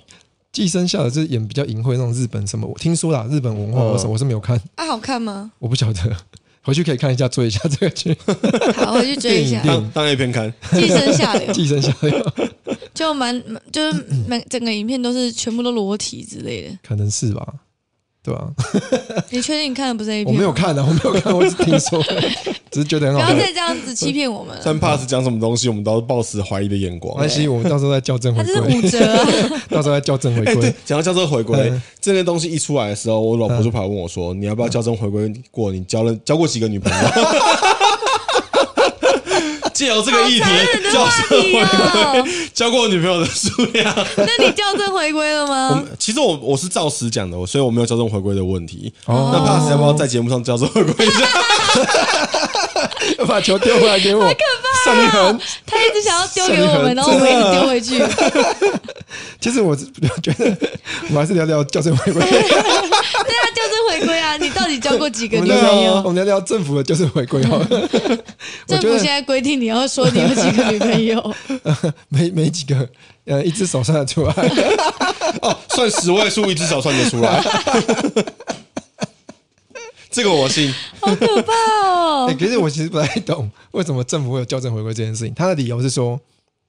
[0.51, 5.53] 寄生下流是演比较淫秽那种日本什么，我听说啦，日本文化嗯我是我是没有看，啊，好看吗？
[5.59, 6.17] 我不晓得，
[6.65, 8.17] 回去可以看一下追一下这个剧
[8.77, 12.33] 好，回去追一下当当 A 片看，寄生下流》， 寄生下流，
[12.95, 16.79] 就蛮就是满整个影片都是全部都裸体之类的。
[16.83, 17.47] 可能是吧。
[18.25, 18.49] 对吧、
[19.29, 20.33] 你确定你看的不是 A 片？
[20.35, 22.03] 我没有，看啊，我没有看，我只听说，
[22.72, 23.37] 只是觉得很不要。
[23.37, 24.62] 再这样子欺骗我们了。
[24.64, 27.27] 但 pass 讲什么东西，我们都是抱持怀疑的眼光没。
[27.27, 29.27] 关系，我们到时候再校正回他这是折啊！
[29.68, 35.70] 到时候再校正回归。，讲到校正回归嗯，这些东西一出来的时候，我老婆就跑来问我说：“你要不要校正回归过？
[35.70, 37.09] 你交了交过几个女朋友？”
[39.75, 40.45] 借由这个议题
[40.93, 41.62] 校正回归，
[41.93, 43.93] 哦， 交过女朋友的数量。
[44.16, 45.87] 那你校正回归了 我吗们？
[45.99, 48.93] 其实我我是照实讲的，所以我没有校正回归的问题。
[49.07, 51.27] 哦那 pass 要不要在节目上校正回归一下？
[53.18, 54.22] 要把球丢回来给我，
[54.85, 55.39] 上一横。
[55.66, 58.03] 他一直想要丢给我们，然后我们一直丢回去。
[59.41, 60.57] 其实我觉得，
[61.09, 62.22] 我们还是聊聊校正回归。
[63.55, 64.37] 校正回归啊！
[64.37, 65.95] 你到底交过几个 女朋友？
[66.05, 67.67] 我们聊聊政府的就是回归好了。
[68.67, 71.35] 政府现在规定你要说你有几个女朋友，
[72.09, 72.89] 没没几个，
[73.25, 74.33] 呃，一只手算得出来。
[75.43, 77.43] 哦，算十位数，一只手算得出来。
[80.11, 80.73] 这个我信。
[81.01, 81.53] 好可怕
[81.85, 82.35] 哦欸！
[82.35, 85.35] 可是我其实不太懂为什么政府会有校正回归这件事情。
[85.35, 86.19] 他的理由是说，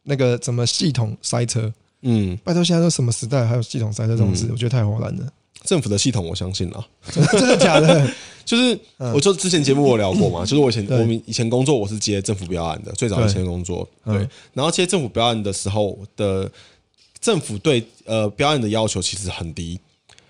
[0.04, 1.72] 那个什么系统塞车，
[2.02, 5.28] 嗯，拜托，现在都什么时代，还有系统塞车这种事，我觉得太荒诞了。
[5.66, 6.88] 政府的系统我相信了。
[7.12, 8.10] 真的假的？
[8.46, 14.16] 就是，我就之前节目我聊过嘛， 就是我以前我们以前工作我是接政府标案的，最早以前工作，嗯。
[14.16, 16.50] 对，然后接政府标案的时候的
[17.20, 19.80] 政府对呃标案的要求其实很低，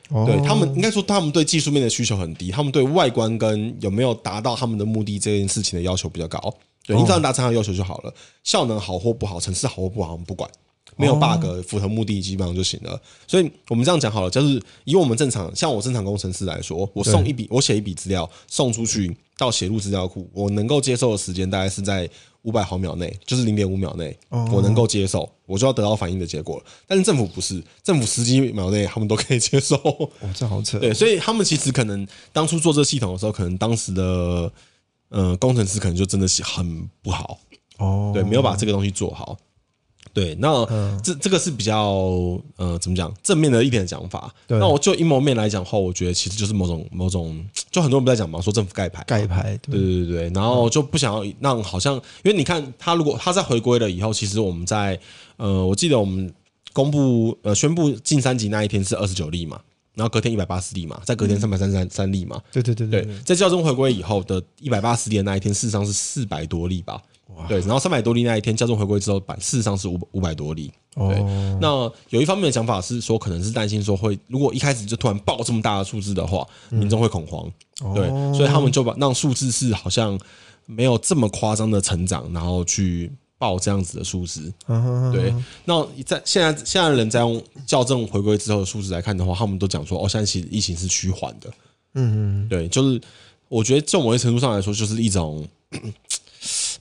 [0.09, 0.23] 哦。
[0.25, 6.39] 对他们应该说他们对技术面的需求很低，他们对外观跟有没有达到他们的目的这件事情的要求比较高，
[6.87, 8.13] 对，你只要达成他的要求就好了，
[8.45, 10.49] 效能好或不好，城市好或不好，我们不管。
[10.95, 12.99] 没有 bug，符合目的基本上就行了。
[13.27, 22.09] 所以我们这样讲好了，就是以我们正常，像我正常工程师来说，我送一笔，我写一笔资料送出去到写入资料库，我能够接受的时间大概是在
[22.43, 26.63] 五百毫秒内，就是零点五秒内，我能够接受，我就要得到反应的结果了。
[26.85, 29.75] 但是政府不是，政府十几秒内他们都可以接受。
[29.77, 30.77] 哦，这好扯。
[30.77, 34.51] 对，所以他们其实可能当初做这个系统的时候，可能当时的
[35.09, 37.39] 呃工程师可能就真的是很不好，
[37.79, 39.35] 哦，对，没有把这个东西做好。
[40.15, 40.65] 对，那、
[41.03, 44.33] 这这个是比较呃怎么讲正面的一点的讲法。
[44.47, 44.57] 对。
[44.57, 49.77] 那我就阴谋面来讲的话，我觉得其实就是某种某种，就很多人不在讲嘛，说政府盖牌，盖牌，对。
[49.77, 54.97] 对对对，然后就不想要让好像，因为你看他如果他在回归了以后，其实我们在
[55.35, 56.33] 呃，我记得我们
[56.71, 59.59] 公布呃宣布进三级那一天是二十九例嘛，
[59.95, 67.01] 然后隔天一百八十例嘛，在隔天三百三十三三例嘛，对对对对，在校正回归以后的一百八十例的那一天，事实上是四百多例吧。
[67.47, 70.71] 对，然后三百多例那一天校正回归之后，版事实上是五五百多例。
[70.95, 77.51] 对，哦，那有一方面的想法是说，可能是担心说会，如果一开始就突然爆这么大的数字的话，民众会恐慌。
[77.93, 80.17] 对，所以他们就把让数字是好像
[80.65, 84.53] 没有这么夸张的成长，然后去报这样子的数字。
[84.67, 85.33] 嗯对，
[85.65, 91.49] 那在现在现在人在用校正回归之后的数字来看的话，他们都讲说，哦，现在其实疫情是趋缓的。
[91.95, 93.01] 嗯嗯，对，就是
[93.49, 95.45] 我觉得就某些程度上来说，就是一种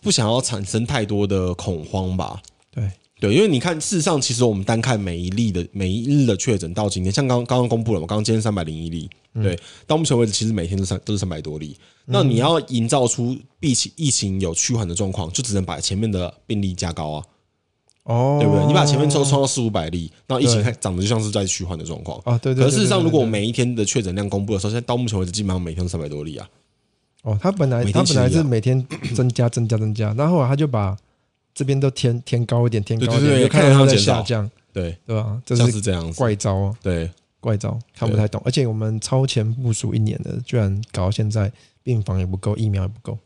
[0.04, 2.40] 不想要产生太多的恐慌吧。
[2.70, 11.74] 对，对，因为你看，事实上，其实我们单看每一例的每一日的确诊到今天，像刚刚刚公布了嘛，刚刚今天三百零一例，对，到目前为止，其实每天都三都是三百多例。
[12.04, 17.24] 那你要营造出疫情疫情有趋缓的状况，就只能把前面的病例加高啊，
[18.02, 18.66] 哦，对不对？
[18.66, 20.64] 你把前面抽冲到四五百例，那疫情对。
[20.64, 22.20] 看长得就像是在趋缓的状况。
[22.24, 26.46] 啊对对对可是事实上，如果每一天的确诊量公布的时候，现在到目前为止，基本上每天都三百多例啊。
[27.24, 30.96] 哦，他本来他本来是每天增加增加增加，然后后来他就把
[31.54, 35.40] 这边都填填高一点，填高一点，对对对就看到他在下降，对，对吧？
[35.44, 36.18] 这像是是这样子。
[36.18, 37.10] 怪招啊，对，
[37.40, 38.40] 怪招，看不太懂。
[38.44, 41.50] 而且我们超前部署一年的，居然搞到现在
[41.82, 43.18] 病房也不够，疫苗也不够。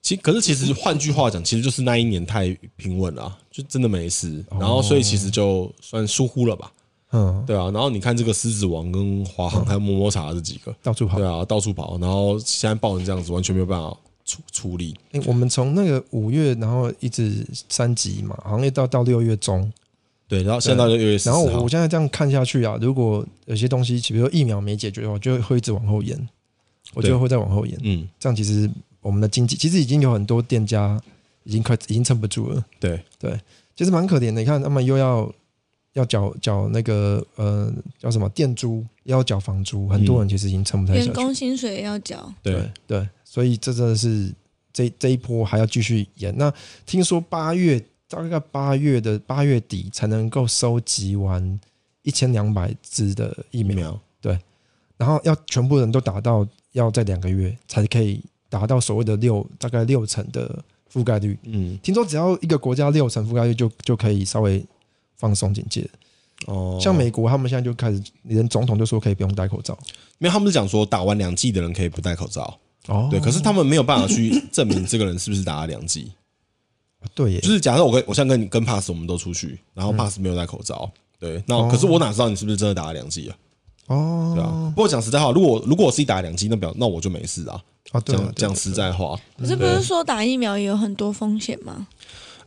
[0.00, 6.72] 其可是其实换句话讲，其实就是那一年太平稳了啊，就真的没事，然后所以其实就算疏忽了吧，
[7.12, 7.70] 嗯，对啊。
[7.70, 11.26] 然后你看这个狮子王跟华航还有摸摸茶这几个，到处跑对。
[11.26, 14.94] 啊，到处跑，然后现在爆成这样子，完全没有办法处处理。
[15.12, 19.70] 诶我们从那个五月，然后一直三级嘛，好像一到到六月中，
[20.26, 26.28] 对，然后现在到六月十四然后我现在这样看下去啊，如果有些东西，比如说疫苗没解决的话，就会一直往后延，
[26.94, 27.78] 我觉得会再往后延。
[27.82, 28.70] 嗯，这样其实
[29.02, 30.98] 我们的经济其实已经有很多店家
[31.44, 33.38] 已经快已经撑不住了，对，对，
[33.76, 34.40] 其实蛮可怜的。
[34.40, 35.30] 你看他们又要
[35.94, 41.14] 要缴缴那个呃叫什么店租，要缴房租，很多人其实已经撑不太下员去。
[41.14, 44.32] 工薪水也要缴，对，对，所以这真的是
[44.72, 46.34] 这这一波还要继续延。
[46.36, 46.52] 那
[46.86, 51.60] 听说八月大概八月的八月底才能够收集完
[52.02, 53.76] 一千两百支的疫苗，
[54.22, 54.38] 疫苗，
[54.96, 60.62] 然后要全部人都打到，要在两个月才可以达到所谓的六大概六成的
[60.92, 61.38] 覆盖率。
[61.42, 64.64] 嗯，听说只要一个国家六成覆盖率就就可以稍微
[65.22, 65.88] 放松警戒。
[66.48, 69.78] 哦，像美国他们现在就开始，连总统就说可以不用戴口罩。
[70.18, 72.58] 因为他们是讲说打完两剂的人可以不戴口罩，
[72.88, 76.10] 哦对，可是他们没有办法去证明这个人是不是打了两剂。
[77.14, 83.36] 对耶，就是假设我跟我现在跟你跟 pass 我们都出去，然后 pass 没有戴口罩，对，那可是我哪知道你是不是真的打了两剂啊？
[83.86, 84.72] 哦，对啊。
[84.74, 87.62] 不过讲实在话，如果如果我自己打了两剂，那表那我就没事啊。
[87.90, 91.86] 啊讲讲实在话，可是不是说打疫苗也有很多风险吗？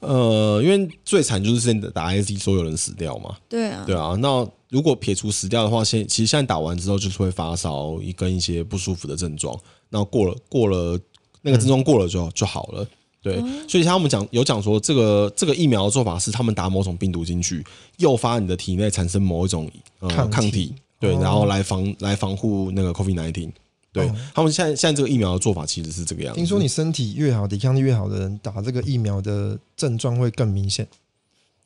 [0.07, 4.15] 呃，因为最惨就是现在打 IC 所有人死掉嘛，对啊，对啊。
[4.19, 9.57] 那如果撇除死掉的话，现其实现在打完之后就是会发烧，一跟一些不舒服的症状，
[9.89, 10.99] 然后过了过了
[11.41, 12.87] 那个症状过了就就好了。
[13.21, 17.65] 对，所以他们讲有讲说，这个这个疫苗的做法是他们打某种病毒进去，
[17.97, 19.67] 诱发你的体内产生某一种
[19.99, 23.51] 呃抗体抗体，对，哦然后来防来防护那个 COVID nineteen。
[23.95, 26.37] 对他们现在现在这个疫苗的做法其实是这个样子。
[26.37, 30.87] 听说你身体越好，抵抗力越好的人，打这个疫苗的症状会更明显，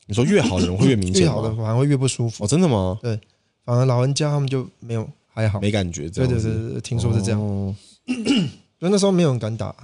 [0.05, 1.53] 你说越好的人会越明显越好的？
[1.55, 2.97] 反而会越不舒服哦，，真的吗？
[3.01, 3.19] 对
[3.65, 5.59] 反而老人家他们就没有还好。
[5.59, 6.37] 没感觉这对。
[6.37, 7.39] 对对对，听说是这样。
[7.41, 7.75] 哦
[8.79, 9.75] 所以那时候没有人敢打，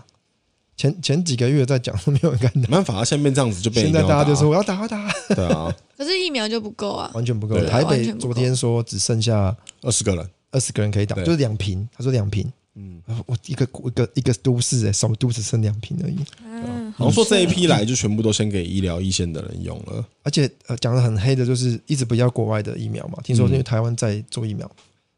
[0.78, 7.12] 前前几个月在讲都没有人敢打，没办法，现在变这样子就被现在大家就说我要打，我要打，对啊，可是疫苗就不够啊。
[7.14, 7.60] 完全不够。
[7.66, 11.88] 台北昨天说只剩下二十个人，二十个人可以打，就是两瓶。
[11.94, 16.16] 他说两瓶，嗯，我一个一个一个都市哎，首都只剩两瓶而已。
[16.46, 17.06] 嗯，好。
[17.06, 20.06] 像说这一批来就全部都先给医疗一线的人用了。
[20.24, 23.20] 而且呃，讲的很黑的，就是一直不要国外的疫苗嘛。
[23.22, 24.70] 听说因为台湾在做疫苗，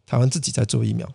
[0.08, 1.08] 台湾自己在做疫苗，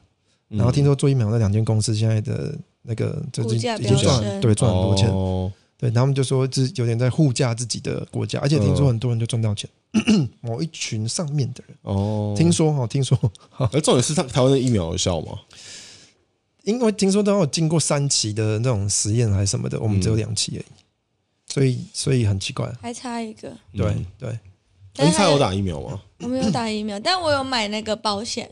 [0.50, 0.58] 嗯。
[0.58, 5.52] 然后听说做疫苗那两间公司现在的那个就是股价已经赚对赚很多钱，哦
[5.82, 9.68] 对，他们就说这有点在护驾自己的国家，而且听说很多人就赚到钱，
[10.40, 13.18] 某一群上面的人，哦，听说哈，听说，
[13.58, 15.36] 而 重点是他台湾的疫苗有效吗？
[16.62, 20.64] 因为听说都有经过三期的那种实验还是什么的，我们只有两期而已，
[21.52, 23.86] 所以所以很奇怪，还差一个，对。
[23.86, 24.38] 嗯对，
[24.94, 26.00] 但是还你猜有打疫苗吗？
[26.20, 28.48] 我没有打疫苗，但我有买那个保险，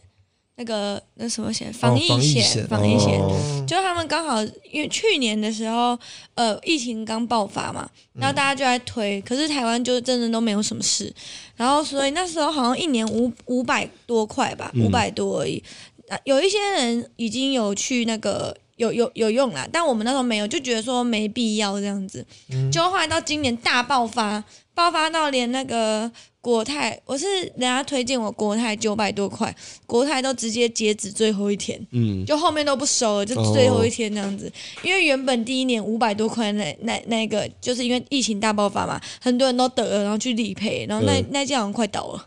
[0.60, 3.18] 那个那什么险，防疫险，险防疫险。
[3.18, 5.98] 哦就他们刚好因为去年的时候，
[6.34, 11.10] 呃，疫情刚爆发嘛，然后大家就在推，可是台湾就真的都没有什么事，
[11.56, 15.62] 然后所以那时候好像一年五五百多块吧，嗯五百多而已。
[16.08, 22.26] 啊有一些人已经有去那个有有有用啦，但我们那时候没有，就觉得说没必要这样子。
[22.70, 24.42] 就后来到今年大爆发，
[24.74, 26.10] 爆发到连那个
[26.42, 29.54] 国泰，我是人家推荐我国泰九百多块，
[29.86, 31.78] 国泰都直接截止最后一天。
[31.90, 34.50] 嗯，就后面都不收了，就最后一天这样子。
[34.82, 42.26] 因为原本第一年五百多块那那那个，就是因为疫情大爆发嘛，很多人都得了，然后去理赔，然后那、嗯那家好像快倒了，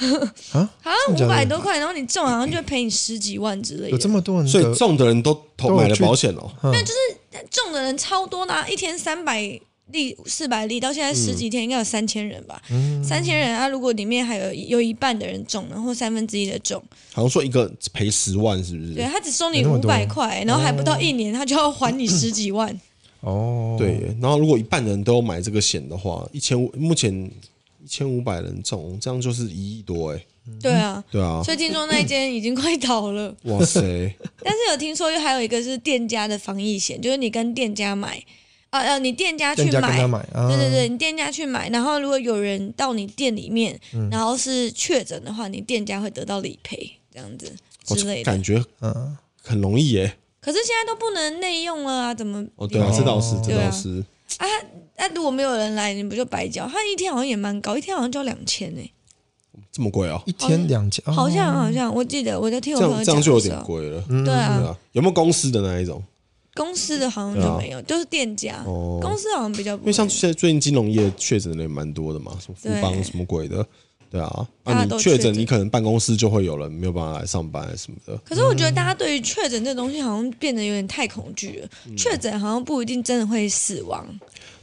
[0.52, 3.90] 啊， 好像五百多块，然后你中好像就会赔你十几万之类的。
[3.90, 6.50] 有这么多人所以中的人都投买了去保险哦。
[6.64, 9.60] 那就是中的人超多啦、啊，一天三百
[9.92, 12.60] 例、四百例，到现在十几天应该有三千人吧。
[12.70, 16.82] 嗯三千人啊，如果里面还有有一半的人中然后三分之一的中，
[17.12, 19.04] 好像说一个赔十万，是不是对？
[19.04, 22.78] 他只收你五百块，然后还不到一年，他就要还你十几万。
[23.20, 27.12] 哦，对，然后如果一半人都有买这个险的话，一千五目前
[27.84, 30.20] 一千五百人中，这样就是一亿多哎。
[30.62, 33.34] 对啊，对啊，所以听说那一间已经快倒了。
[33.44, 33.80] 哇塞，
[34.44, 38.22] 但是有听说，又还有一个是店家的防疫险，就是你跟店家买，
[38.76, 47.52] 啊呃，你店家去店家跟买，他买啊，对对对，你店家去买，然后如果有人到你店里面，嗯然后是确诊的话，你店家会得到理赔这样子
[47.86, 48.42] 之类的感。
[48.42, 50.16] 觉嗯，很容易耶。
[50.40, 52.44] 可是现在都不能内用了啊，怎么？
[52.56, 54.04] 哦，对啊，哦这倒是，这对啊倒是。
[54.38, 54.46] 啊
[54.98, 56.66] 那、如果没有人来，你不就白交？
[56.66, 58.80] 他一天好像也蛮高，一天好像交两千呢，
[59.70, 64.04] 这么贵哦，一天两千，哦好像好像我记得我在听我这朋友样这样就有讲的时候，点贵了。
[64.08, 66.02] 嗯对啊对，啊，有没有公司的那一种？
[66.56, 69.82] 公司的好像就没有，就是店家，哦，公司好像比较不。
[69.82, 73.64] 因为像现在最近金融业确诊的人也蛮多的嘛，什么富邦什么鬼的，
[74.10, 78.16] 对啊，你确诊，你可能办公室就会有人没有办法来上班什么的。
[78.24, 81.68] 可是我觉得大家对于确诊这东西好像变得有点太恐惧了。
[81.86, 84.06] 嗯确诊好像不一定真的会死亡。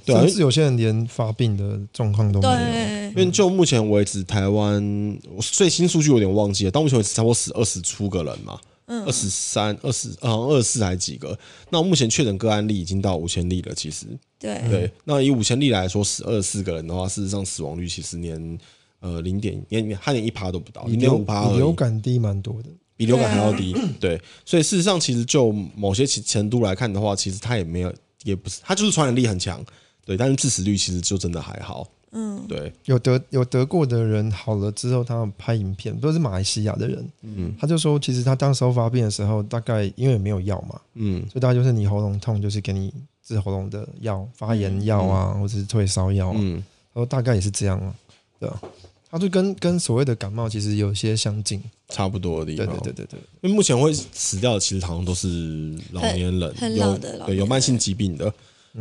[0.05, 2.53] 对啊甚至有些人连发病的状况都没有。
[2.53, 11.37] 对因，为就目前为止，台湾我最新数据有点忘记了，到目前为止差不多死二十出个人嘛，二十三、二十好像二十四还几个。
[11.69, 14.05] 那目前确诊个案例已经到五千例了，其实
[14.37, 14.91] 对，对。
[15.05, 18.57] 那以五千例来说，死二十四个人的话，事实上死亡率其实连
[18.99, 21.51] 呃零点连它连一趴都不到，零点比流比五趴。
[21.51, 22.69] 流感低蛮多的。
[22.95, 23.75] 比流感还要低。
[23.99, 27.91] 对，所以事实上，其实就某些其程度来看的话，其实它也没有，
[28.23, 29.65] 也不是，它就是传染力很强，
[30.05, 31.89] 对，但是致死率其实就真的还好。
[32.13, 37.53] 嗯，对，有得有得过的人好了之后，他们拍影片，都是马来西亚的人，嗯。
[37.59, 41.21] 他就说，其实他当时候发病的时候，大概因为没有药嘛，嗯。
[41.23, 42.93] 所以大概就是你喉咙痛，就是给你
[43.25, 46.53] 治喉咙的药，发炎药啊，或者是退烧药啊，嗯，
[46.93, 47.95] 然后大概也是这样啊，
[48.39, 48.61] 对啊，
[49.09, 52.75] 他就跟跟所谓的感冒其实有些相近，差不多的地对方。
[52.79, 58.33] 对对对对，因为目前会死掉的，其实好像都是老年人，很有老的老年人对有慢性疾病的，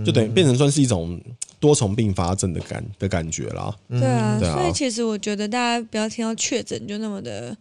[0.04, 1.20] 就等于变成算是一种
[1.60, 3.74] 多重并发症的感的感觉啦。
[3.88, 4.54] 对啊，对啊。
[4.54, 7.56] 所以其实我觉得大家不要听到确诊就那么的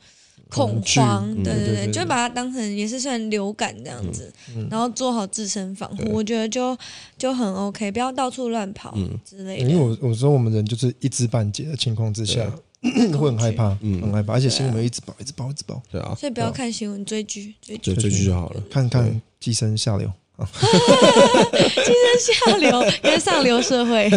[0.49, 6.77] 恐慌，嗯对对对就把它当成也是算流感这样子，嗯然后做好自身防护，我觉得就
[7.17, 9.09] 就很 OK，不要到处乱跑嗯。
[9.25, 9.69] 之类的。
[9.69, 9.99] 因为的。
[10.01, 12.49] 我我说我们人就是一知半解的情况之下，
[12.81, 14.01] 会很害怕，嗯。
[14.01, 17.93] 很害怕，而且新闻一直报，一直报，一直报，对啊，所以不要看新闻，追剧，追剧。
[17.93, 18.63] 追追剧就好了。
[18.69, 20.11] 看看寄生下流。
[21.51, 24.09] 寄生下流跟上流社会，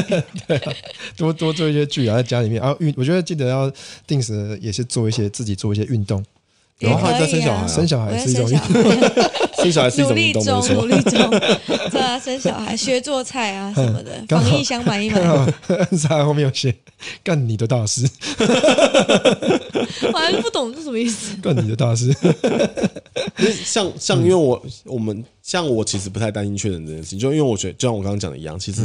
[1.16, 2.60] 多多做一些剧啊，在家里面。
[2.62, 3.70] 啊运，我觉得记得要
[4.06, 6.24] 定时的也是做一些自己做一些运动，
[6.78, 7.26] 也然后还可以啊。
[7.26, 7.68] 在生小孩啊。
[7.68, 8.58] 生小孩是一种运
[9.64, 9.82] 生小。
[9.82, 10.86] 孩，生小孩是一努力种运动，没中，努。
[10.86, 11.30] 力中，
[11.90, 15.20] 对啊，生小孩，学做菜啊什么的， 防疫箱买一买。
[15.96, 16.74] 在后面有写
[17.22, 18.08] 干你的大事，
[20.12, 21.36] 我还是不懂是什么意思。
[21.42, 22.14] 干你的大事。
[23.64, 28.82] 像像因为我我们像我其实不太担心确诊这件事情，就因为我觉得就像我刚刚讲的一样，其实、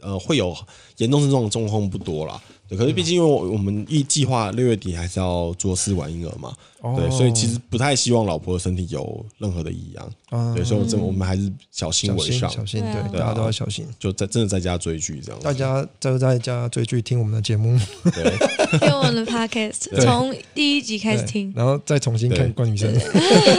[0.00, 0.56] 呃会有
[0.96, 2.40] 严重症状的状况不多啦。
[2.68, 6.52] 对，可是毕竟因为我我们预计划六月底还是要做试管婴儿嘛，
[6.96, 10.10] 对，所以其实不太希望老婆的身体有任何的异样。
[10.30, 10.52] 啊。
[10.54, 13.86] 对，所以我这我们还是小心为上，小心，对啊，大家都要小心。
[13.98, 15.44] 就在真的在家追剧这样子。
[15.44, 17.78] 大家都在家追剧听我们的节目，
[18.12, 20.04] 对，听我们的 podcast，对。
[20.04, 22.52] 从第一集开始听，然后再重新看对。
[22.52, 22.92] 关女生，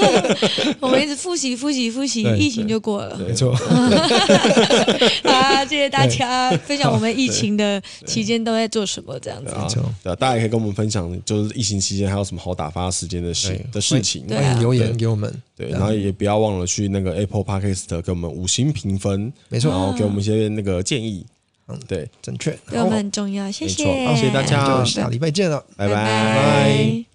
[0.81, 3.17] 我们一直复习复习复习，疫情就过了。
[3.17, 3.53] 没错。
[5.23, 9.53] 啊，谢谢大家分享我们疫情的期间都在做什么，这样子。
[10.03, 10.15] 对。
[10.15, 14.25] 大家也可以跟我们分享，就是疫情期间还有什么好打发时间的事的事情。
[14.27, 21.25] 对啊欢迎留言给我们，对，然后也不要忘了去那个 Apple Podcast 给我们五星评分，没错然后给我们一些那个建议。
[21.67, 22.51] 嗯对，正确。
[22.69, 25.63] 对我们很重要，谢谢，好谢谢大家下礼拜见了。
[25.77, 26.03] 拜拜拜。
[26.03, 27.12] 拜